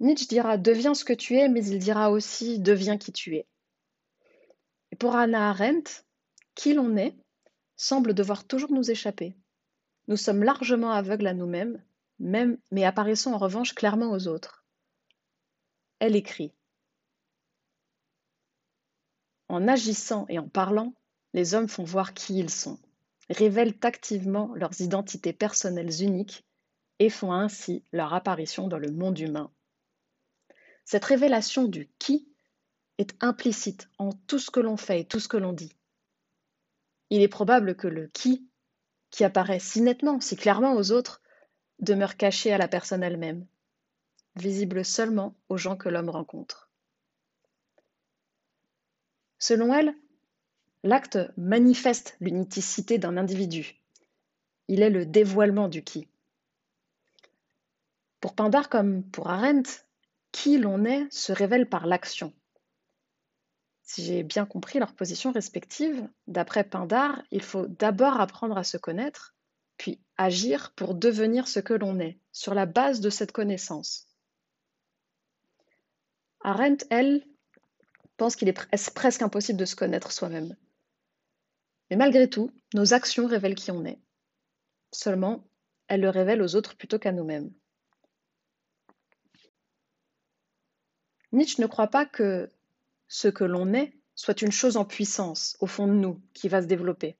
Nietzsche 0.00 0.26
dira 0.26 0.56
deviens 0.56 0.94
ce 0.94 1.04
que 1.04 1.12
tu 1.12 1.36
es, 1.36 1.48
mais 1.48 1.64
il 1.64 1.78
dira 1.78 2.10
aussi 2.10 2.58
deviens 2.58 2.96
qui 2.96 3.12
tu 3.12 3.36
es. 3.36 3.46
Et 4.90 4.96
pour 4.96 5.14
Anna 5.14 5.50
Arendt, 5.50 6.04
qui 6.54 6.72
l'on 6.72 6.96
est 6.96 7.14
semble 7.76 8.14
devoir 8.14 8.44
toujours 8.44 8.72
nous 8.72 8.90
échapper. 8.90 9.36
Nous 10.08 10.16
sommes 10.16 10.42
largement 10.42 10.92
aveugles 10.92 11.26
à 11.26 11.34
nous-mêmes, 11.34 11.80
même, 12.18 12.58
mais 12.70 12.84
apparaissons 12.84 13.34
en 13.34 13.38
revanche 13.38 13.74
clairement 13.74 14.10
aux 14.12 14.28
autres. 14.28 14.64
Elle 15.98 16.16
écrit 16.16 16.54
En 19.48 19.68
agissant 19.68 20.24
et 20.28 20.38
en 20.38 20.48
parlant, 20.48 20.94
les 21.32 21.54
hommes 21.54 21.68
font 21.68 21.84
voir 21.84 22.14
qui 22.14 22.38
ils 22.38 22.50
sont, 22.50 22.78
révèlent 23.30 23.76
activement 23.82 24.52
leurs 24.54 24.80
identités 24.80 25.32
personnelles 25.32 26.02
uniques 26.02 26.44
et 26.98 27.10
font 27.10 27.32
ainsi 27.32 27.84
leur 27.92 28.14
apparition 28.14 28.68
dans 28.68 28.78
le 28.78 28.90
monde 28.90 29.18
humain. 29.18 29.50
Cette 30.84 31.04
révélation 31.04 31.64
du 31.64 31.90
qui 31.98 32.28
est 32.98 33.14
implicite 33.20 33.88
en 33.98 34.12
tout 34.12 34.38
ce 34.38 34.50
que 34.50 34.60
l'on 34.60 34.76
fait 34.76 35.00
et 35.00 35.04
tout 35.04 35.20
ce 35.20 35.28
que 35.28 35.36
l'on 35.36 35.52
dit. 35.52 35.72
Il 37.10 37.22
est 37.22 37.28
probable 37.28 37.76
que 37.76 37.88
le 37.88 38.08
qui, 38.08 38.46
qui 39.10 39.24
apparaît 39.24 39.58
si 39.58 39.80
nettement, 39.80 40.20
si 40.20 40.36
clairement 40.36 40.74
aux 40.74 40.92
autres, 40.92 41.22
demeure 41.78 42.16
caché 42.16 42.52
à 42.52 42.58
la 42.58 42.68
personne 42.68 43.02
elle-même, 43.02 43.46
visible 44.36 44.84
seulement 44.84 45.34
aux 45.48 45.56
gens 45.56 45.76
que 45.76 45.88
l'homme 45.88 46.10
rencontre. 46.10 46.70
Selon 49.38 49.74
elle, 49.74 49.94
L'acte 50.84 51.18
manifeste 51.36 52.16
l'unicité 52.20 52.98
d'un 52.98 53.16
individu. 53.16 53.80
Il 54.68 54.82
est 54.82 54.90
le 54.90 55.06
dévoilement 55.06 55.68
du 55.68 55.82
qui. 55.82 56.08
Pour 58.20 58.34
Pindar 58.34 58.68
comme 58.68 59.02
pour 59.04 59.30
Arendt, 59.30 59.84
qui 60.32 60.58
l'on 60.58 60.84
est 60.84 61.12
se 61.12 61.32
révèle 61.32 61.68
par 61.68 61.86
l'action. 61.86 62.32
Si 63.82 64.04
j'ai 64.04 64.22
bien 64.22 64.46
compris 64.46 64.78
leurs 64.78 64.94
positions 64.94 65.32
respectives, 65.32 66.08
d'après 66.26 66.64
Pindar, 66.64 67.22
il 67.30 67.42
faut 67.42 67.66
d'abord 67.66 68.20
apprendre 68.20 68.56
à 68.56 68.64
se 68.64 68.76
connaître, 68.76 69.34
puis 69.76 70.00
agir 70.16 70.72
pour 70.74 70.94
devenir 70.94 71.48
ce 71.48 71.60
que 71.60 71.74
l'on 71.74 71.98
est, 72.00 72.18
sur 72.32 72.54
la 72.54 72.66
base 72.66 73.00
de 73.00 73.10
cette 73.10 73.32
connaissance. 73.32 74.08
Arendt, 76.40 76.86
elle, 76.90 77.24
pense 78.16 78.36
qu'il 78.36 78.48
est 78.48 78.92
presque 78.94 79.22
impossible 79.22 79.58
de 79.58 79.64
se 79.64 79.76
connaître 79.76 80.12
soi-même. 80.12 80.56
Mais 81.92 81.98
malgré 81.98 82.26
tout, 82.26 82.50
nos 82.72 82.94
actions 82.94 83.26
révèlent 83.26 83.54
qui 83.54 83.70
on 83.70 83.84
est. 83.84 84.00
Seulement, 84.92 85.46
elles 85.88 86.00
le 86.00 86.08
révèlent 86.08 86.40
aux 86.40 86.56
autres 86.56 86.74
plutôt 86.74 86.98
qu'à 86.98 87.12
nous-mêmes. 87.12 87.52
Nietzsche 91.32 91.60
ne 91.60 91.66
croit 91.66 91.88
pas 91.88 92.06
que 92.06 92.48
ce 93.08 93.28
que 93.28 93.44
l'on 93.44 93.74
est 93.74 93.92
soit 94.14 94.40
une 94.40 94.52
chose 94.52 94.78
en 94.78 94.86
puissance 94.86 95.58
au 95.60 95.66
fond 95.66 95.86
de 95.86 95.92
nous 95.92 96.18
qui 96.32 96.48
va 96.48 96.62
se 96.62 96.66
développer. 96.66 97.18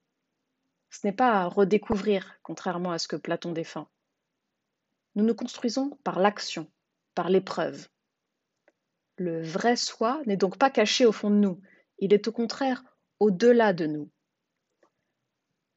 Ce 0.88 1.06
n'est 1.06 1.12
pas 1.12 1.32
à 1.32 1.48
redécouvrir, 1.48 2.38
contrairement 2.42 2.92
à 2.92 2.98
ce 2.98 3.08
que 3.08 3.16
Platon 3.16 3.52
défend. 3.52 3.90
Nous 5.16 5.24
nous 5.26 5.35
construisons 5.35 5.98
par 6.02 6.18
l'action, 6.18 6.66
par 7.14 7.28
l'épreuve. 7.28 7.88
Le 9.18 9.42
vrai 9.42 9.76
soi 9.76 10.22
n'est 10.24 10.38
donc 10.38 10.56
pas 10.56 10.70
caché 10.70 11.04
au 11.04 11.12
fond 11.12 11.28
de 11.28 11.37
nous, 11.37 11.61
il 11.98 12.14
est 12.14 12.26
au 12.26 12.32
contraire 12.32 12.82
au-delà 13.20 13.74
de 13.74 13.85
nous. 13.85 14.11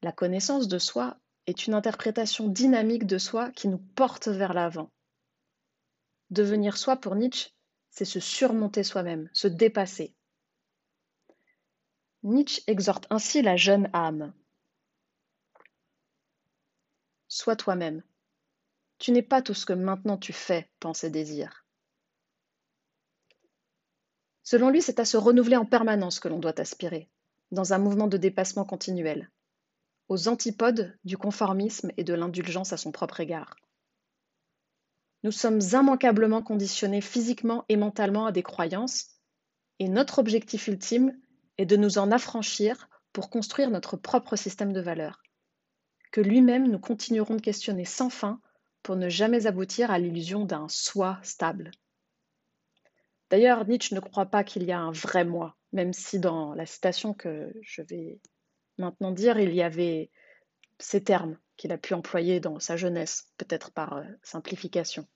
La 0.05 0.11
connaissance 0.11 0.67
de 0.67 0.77
soi 0.77 1.17
est 1.47 1.65
une 1.65 1.73
interprétation 1.73 2.47
dynamique 2.47 3.07
de 3.07 3.17
soi 3.17 3.49
qui 3.49 3.67
nous 3.67 3.79
porte 3.79 4.27
vers 4.27 4.53
l'avant. 4.53 4.91
Devenir 6.29 6.77
soi 6.77 6.95
pour 6.95 7.15
Nietzsche, 7.15 7.49
c'est 7.89 8.05
se 8.05 8.19
surmonter 8.19 8.83
soi-même, 8.83 9.31
se 9.33 9.47
dépasser. 9.47 10.13
Nietzsche 12.21 12.61
exhorte 12.67 13.07
ainsi 13.09 13.41
la 13.41 13.57
jeune 13.57 13.89
âme. 13.93 14.31
Sois 17.27 17.55
toi-même. 17.55 18.03
Tu 18.99 19.11
n'es 19.11 19.23
pas 19.23 19.41
tout 19.41 19.55
ce 19.55 19.65
que 19.65 19.73
maintenant 19.73 20.19
tu 20.19 20.33
fais, 20.33 20.69
pense 20.79 21.03
et 21.03 21.09
désire. 21.09 21.65
Selon 24.43 24.69
lui, 24.69 24.83
c'est 24.83 24.99
à 24.99 25.05
se 25.05 25.17
renouveler 25.17 25.55
en 25.55 25.65
permanence 25.65 26.19
que 26.19 26.27
l'on 26.27 26.37
doit 26.37 26.59
aspirer, 26.59 27.09
dans 27.49 27.73
un 27.73 27.79
mouvement 27.79 28.07
de 28.07 28.17
dépassement 28.17 28.65
continuel 28.65 29.31
aux 30.07 30.27
antipodes 30.27 30.97
du 31.03 31.17
conformisme 31.17 31.91
et 31.97 32.03
de 32.03 32.13
l'indulgence 32.13 32.73
à 32.73 32.77
son 32.77 32.91
propre 32.91 33.19
égard. 33.19 33.55
Nous 35.23 35.31
sommes 35.31 35.59
immanquablement 35.59 36.43
conditionnés 36.43 37.01
physiquement 37.01 37.65
et 37.67 37.77
mentalement 37.77 38.27
à 38.27 38.31
des 38.31 38.43
croyances, 38.43 39.07
et 39.79 39.89
notre 39.89 40.19
objectif 40.19 40.67
ultime 40.67 41.19
est 41.57 41.65
de 41.65 41.75
nous 41.75 41.97
en 41.97 42.11
affranchir 42.11 42.89
pour 43.11 43.29
construire 43.29 43.71
notre 43.71 43.97
propre 43.97 44.35
système 44.35 44.73
de 44.73 44.81
valeurs, 44.81 45.23
que 46.11 46.21
lui-même 46.21 46.69
nous 46.69 46.79
continuerons 46.79 47.35
de 47.35 47.41
questionner 47.41 47.85
sans 47.85 48.09
fin 48.09 48.39
pour 48.83 48.95
ne 48.95 49.09
jamais 49.09 49.47
aboutir 49.47 49.89
à 49.89 49.97
l'illusion 49.97 50.45
d'un 50.45 50.67
soi 50.69 51.19
stable. 51.23 51.71
D'ailleurs, 53.31 53.65
Nietzsche 53.65 53.95
ne 53.95 53.99
croit 53.99 54.27
pas 54.27 54.43
qu'il 54.43 54.63
y 54.63 54.71
a 54.71 54.79
un 54.79 54.91
vrai 54.91 55.25
moi, 55.25 55.57
même 55.71 55.93
si 55.93 56.19
dans 56.19 56.53
la 56.53 56.67
citation 56.67 57.13
que 57.13 57.51
je 57.61 57.81
vais 57.81 58.19
maintenant 58.77 59.11
dire, 59.11 59.39
il 59.39 59.53
y 59.53 59.61
avait 59.61 60.11
ces 60.79 61.03
termes 61.03 61.37
qu'il 61.57 61.71
a 61.71 61.77
pu 61.77 61.93
employer 61.93 62.39
dans 62.39 62.59
sa 62.59 62.77
jeunesse, 62.77 63.27
peut-être 63.37 63.71
par 63.71 63.93
euh, 63.93 64.03
simplification. 64.23 65.07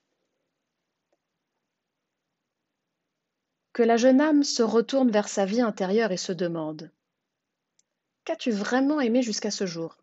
Que 3.74 3.84
la 3.84 3.98
jeune 3.98 4.22
âme 4.22 4.44
se 4.44 4.64
retourne 4.64 5.12
vers 5.12 5.28
sa 5.28 5.46
vie 5.46 5.62
intérieure 5.62 6.12
et 6.12 6.18
se 6.18 6.32
demande 6.32 6.92
Qu'as-tu 8.26 8.52
vraiment 8.52 9.00
aimé 9.00 9.22
jusqu'à 9.22 9.52
ce 9.52 9.66
jour? 9.66 9.98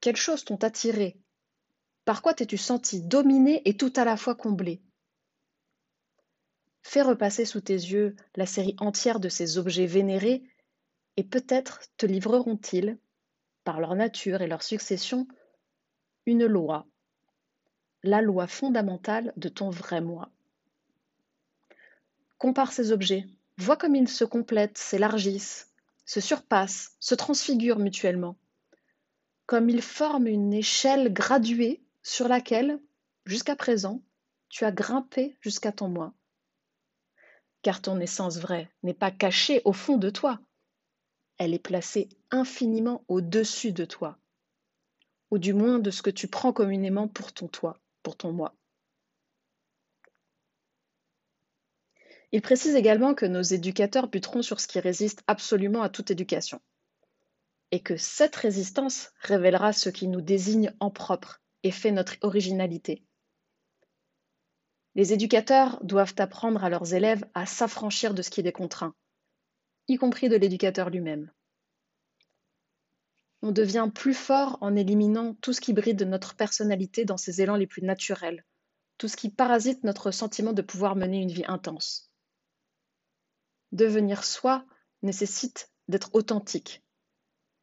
Quelles 0.00 0.16
choses 0.16 0.44
t'ont 0.44 0.56
attiré? 0.56 1.18
Par 2.04 2.22
quoi 2.22 2.34
t'es-tu 2.34 2.58
senti 2.58 3.00
dominé 3.00 3.62
et 3.64 3.76
tout 3.76 3.92
à 3.96 4.04
la 4.04 4.16
fois 4.16 4.34
comblé? 4.34 4.82
Fais 6.82 7.02
repasser 7.02 7.44
sous 7.44 7.62
tes 7.62 7.72
yeux 7.72 8.14
la 8.36 8.46
série 8.46 8.76
entière 8.78 9.20
de 9.20 9.30
ces 9.30 9.56
objets 9.56 9.86
vénérés 9.86 10.44
et 11.16 11.24
peut-être 11.24 11.80
te 11.96 12.06
livreront-ils, 12.06 12.98
par 13.64 13.80
leur 13.80 13.94
nature 13.94 14.42
et 14.42 14.46
leur 14.46 14.62
succession, 14.62 15.26
une 16.26 16.46
loi, 16.46 16.86
la 18.02 18.20
loi 18.20 18.46
fondamentale 18.46 19.32
de 19.36 19.48
ton 19.48 19.70
vrai 19.70 20.00
moi. 20.00 20.30
Compare 22.38 22.72
ces 22.72 22.92
objets, 22.92 23.26
Vois 23.56 23.76
comme 23.76 23.94
ils 23.94 24.08
se 24.08 24.24
complètent, 24.24 24.78
s'élargissent, 24.78 25.72
se 26.06 26.20
surpassent, 26.20 26.96
se 26.98 27.14
transfigurent 27.14 27.78
mutuellement. 27.78 28.36
Comme 29.46 29.70
ils 29.70 29.82
forment 29.82 30.26
une 30.26 30.52
échelle 30.52 31.12
graduée 31.12 31.82
sur 32.02 32.26
laquelle, 32.26 32.80
jusqu'à 33.26 33.54
présent, 33.54 34.02
tu 34.48 34.64
as 34.64 34.72
grimpé 34.72 35.36
jusqu'à 35.40 35.70
ton 35.70 35.88
moi. 35.88 36.12
Car 37.62 37.80
ton 37.80 38.00
essence 38.00 38.38
vraie 38.38 38.70
n'est 38.82 38.94
pas 38.94 39.10
cachée 39.10 39.62
au 39.64 39.72
fond 39.72 39.98
de 39.98 40.10
toi, 40.10 40.40
elle 41.38 41.54
est 41.54 41.58
placée 41.58 42.08
infiniment 42.30 43.04
au-dessus 43.08 43.72
de 43.72 43.84
toi, 43.84 44.18
ou 45.30 45.38
du 45.38 45.52
moins 45.52 45.78
de 45.78 45.90
ce 45.90 46.02
que 46.02 46.10
tu 46.10 46.28
prends 46.28 46.52
communément 46.52 47.08
pour 47.08 47.32
ton 47.32 47.48
toi, 47.48 47.80
pour 48.02 48.16
ton 48.16 48.32
moi. 48.32 48.54
Il 52.32 52.42
précise 52.42 52.74
également 52.74 53.14
que 53.14 53.26
nos 53.26 53.42
éducateurs 53.42 54.08
buteront 54.08 54.42
sur 54.42 54.60
ce 54.60 54.66
qui 54.66 54.80
résiste 54.80 55.22
absolument 55.26 55.82
à 55.82 55.88
toute 55.88 56.10
éducation, 56.10 56.60
et 57.70 57.80
que 57.80 57.96
cette 57.96 58.36
résistance 58.36 59.12
révélera 59.20 59.72
ce 59.72 59.88
qui 59.88 60.08
nous 60.08 60.20
désigne 60.20 60.72
en 60.80 60.90
propre 60.90 61.40
et 61.62 61.70
fait 61.70 61.92
notre 61.92 62.16
originalité. 62.22 63.04
Les 64.96 65.12
éducateurs 65.12 65.82
doivent 65.82 66.14
apprendre 66.18 66.62
à 66.62 66.70
leurs 66.70 66.94
élèves 66.94 67.24
à 67.34 67.46
s'affranchir 67.46 68.14
de 68.14 68.22
ce 68.22 68.30
qui 68.30 68.42
les 68.42 68.52
contraint, 68.52 68.94
y 69.88 69.96
compris 69.96 70.28
de 70.28 70.36
l'éducateur 70.36 70.90
lui-même. 70.90 71.30
On 73.42 73.52
devient 73.52 73.90
plus 73.94 74.14
fort 74.14 74.56
en 74.62 74.74
éliminant 74.74 75.34
tout 75.34 75.52
ce 75.52 75.60
qui 75.60 75.74
bride 75.74 76.02
notre 76.02 76.34
personnalité 76.34 77.04
dans 77.04 77.18
ses 77.18 77.42
élans 77.42 77.56
les 77.56 77.66
plus 77.66 77.82
naturels, 77.82 78.44
tout 78.96 79.08
ce 79.08 79.16
qui 79.16 79.28
parasite 79.28 79.84
notre 79.84 80.10
sentiment 80.10 80.54
de 80.54 80.62
pouvoir 80.62 80.96
mener 80.96 81.20
une 81.20 81.32
vie 81.32 81.44
intense. 81.46 82.10
Devenir 83.72 84.24
soi 84.24 84.64
nécessite 85.02 85.70
d'être 85.88 86.14
authentique, 86.14 86.82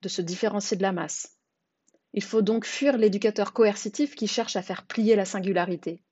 de 0.01 0.09
se 0.09 0.21
différencier 0.21 0.77
de 0.77 0.83
la 0.83 0.91
masse. 0.91 1.37
Il 2.13 2.23
faut 2.23 2.41
donc 2.41 2.65
fuir 2.65 2.97
l'éducateur 2.97 3.53
coercitif 3.53 4.15
qui 4.15 4.27
cherche 4.27 4.55
à 4.55 4.61
faire 4.61 4.85
plier 4.85 5.15
la 5.15 5.25
singularité. 5.25 6.03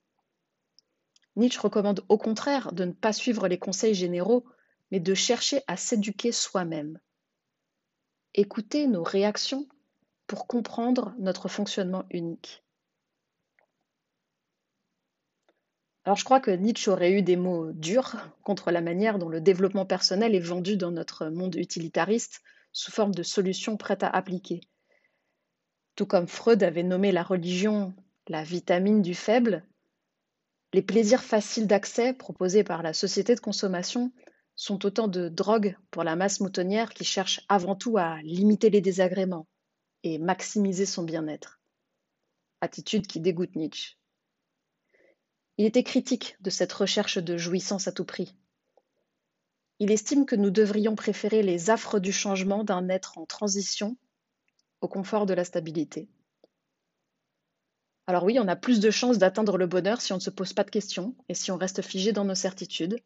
Nietzsche 1.36 1.60
recommande 1.60 2.04
au 2.08 2.18
contraire 2.18 2.72
de 2.72 2.86
ne 2.86 2.92
pas 2.92 3.12
suivre 3.12 3.46
les 3.46 3.58
conseils 3.58 3.94
généraux 3.94 4.44
mais 4.90 5.00
de 5.00 5.14
chercher 5.14 5.62
à 5.66 5.76
s'éduquer 5.76 6.32
soi-même. 6.32 6.98
Écouter 8.34 8.86
nos 8.86 9.02
réactions 9.02 9.68
pour 10.26 10.46
comprendre 10.46 11.14
notre 11.18 11.48
fonctionnement 11.48 12.04
unique. 12.10 12.62
Alors 16.04 16.16
je 16.16 16.24
crois 16.24 16.40
que 16.40 16.50
Nietzsche 16.50 16.90
aurait 16.90 17.12
eu 17.12 17.22
des 17.22 17.36
mots 17.36 17.72
durs 17.72 18.16
contre 18.42 18.70
la 18.70 18.80
manière 18.80 19.18
dont 19.18 19.28
le 19.28 19.40
développement 19.40 19.86
personnel 19.86 20.34
est 20.34 20.40
vendu 20.40 20.76
dans 20.76 20.90
notre 20.90 21.26
monde 21.26 21.56
utilitariste 21.56 22.40
sous 22.72 22.90
forme 22.90 23.14
de 23.14 23.22
solutions 23.22 23.76
prêtes 23.76 24.02
à 24.02 24.08
appliquer. 24.08 24.60
Tout 25.96 26.06
comme 26.06 26.28
Freud 26.28 26.62
avait 26.62 26.82
nommé 26.82 27.12
la 27.12 27.22
religion 27.22 27.94
la 28.30 28.44
vitamine 28.44 29.02
du 29.02 29.14
faible, 29.14 29.64
les 30.72 30.82
plaisirs 30.82 31.24
faciles 31.24 31.66
d'accès 31.66 32.12
proposés 32.12 32.62
par 32.62 32.80
la 32.80 32.92
société 32.92 33.34
de 33.34 33.40
consommation 33.40 34.12
sont 34.60 34.84
autant 34.84 35.08
de 35.08 35.30
drogues 35.30 35.74
pour 35.90 36.04
la 36.04 36.16
masse 36.16 36.40
moutonnière 36.40 36.92
qui 36.92 37.02
cherche 37.02 37.40
avant 37.48 37.74
tout 37.74 37.96
à 37.96 38.20
limiter 38.20 38.68
les 38.68 38.82
désagréments 38.82 39.46
et 40.02 40.18
maximiser 40.18 40.84
son 40.84 41.02
bien-être. 41.02 41.62
Attitude 42.60 43.06
qui 43.06 43.20
dégoûte 43.20 43.56
Nietzsche. 43.56 43.96
Il 45.56 45.64
était 45.64 45.82
critique 45.82 46.36
de 46.40 46.50
cette 46.50 46.74
recherche 46.74 47.16
de 47.16 47.38
jouissance 47.38 47.88
à 47.88 47.92
tout 47.92 48.04
prix. 48.04 48.36
Il 49.78 49.90
estime 49.90 50.26
que 50.26 50.36
nous 50.36 50.50
devrions 50.50 50.94
préférer 50.94 51.42
les 51.42 51.70
affres 51.70 51.98
du 51.98 52.12
changement 52.12 52.62
d'un 52.62 52.90
être 52.90 53.16
en 53.16 53.24
transition 53.24 53.96
au 54.82 54.88
confort 54.88 55.24
de 55.24 55.32
la 55.32 55.46
stabilité. 55.46 56.10
Alors 58.06 58.24
oui, 58.24 58.38
on 58.38 58.46
a 58.46 58.56
plus 58.56 58.80
de 58.80 58.90
chances 58.90 59.16
d'atteindre 59.16 59.56
le 59.56 59.66
bonheur 59.66 60.02
si 60.02 60.12
on 60.12 60.16
ne 60.16 60.20
se 60.20 60.28
pose 60.28 60.52
pas 60.52 60.64
de 60.64 60.70
questions 60.70 61.16
et 61.30 61.34
si 61.34 61.50
on 61.50 61.56
reste 61.56 61.80
figé 61.80 62.12
dans 62.12 62.26
nos 62.26 62.34
certitudes, 62.34 63.00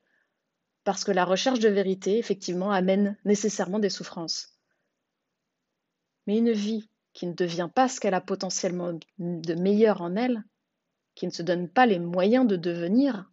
parce 0.85 1.05
que 1.05 1.13
la 1.13 1.25
recherche 1.25 1.61
de 1.61 1.69
vérité, 1.69 2.19
effectivement, 2.19 2.71
amène 2.71 3.17
nécessairement 3.25 3.79
des 3.79 3.91
souffrances. 3.91 4.59
Mais 6.27 6.39
une 6.39 6.53
vie 6.53 6.89
qui 7.15 7.27
ne 7.27 7.33
devient 7.33 7.71
pas 7.75 7.89
ce 7.89 8.01
qu'elle 8.01 8.15
a 8.15 8.21
potentiellement 8.21 8.99
de 9.19 9.55
meilleur 9.55 10.03
en 10.03 10.17
elle, 10.17 10.45
qui 11.15 11.27
ne 11.27 11.33
se 11.33 11.43
donne 11.43 11.69
pas 11.69 11.87
les 11.87 11.99
moyens 11.99 12.47
de 12.47 12.57
devenir, 12.57 13.31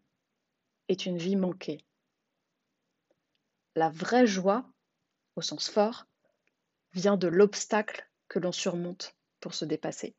est 0.88 1.06
une 1.06 1.18
vie 1.18 1.36
manquée. 1.36 1.84
La 3.76 3.90
vraie 3.90 4.28
joie, 4.28 4.66
au 5.36 5.42
sens 5.42 5.70
fort, 5.70 6.06
vient 6.94 7.18
de 7.18 7.28
l'obstacle 7.28 8.10
que 8.28 8.40
l'on 8.40 8.52
surmonte 8.52 9.16
pour 9.40 9.54
se 9.54 9.66
dépasser. 9.66 10.16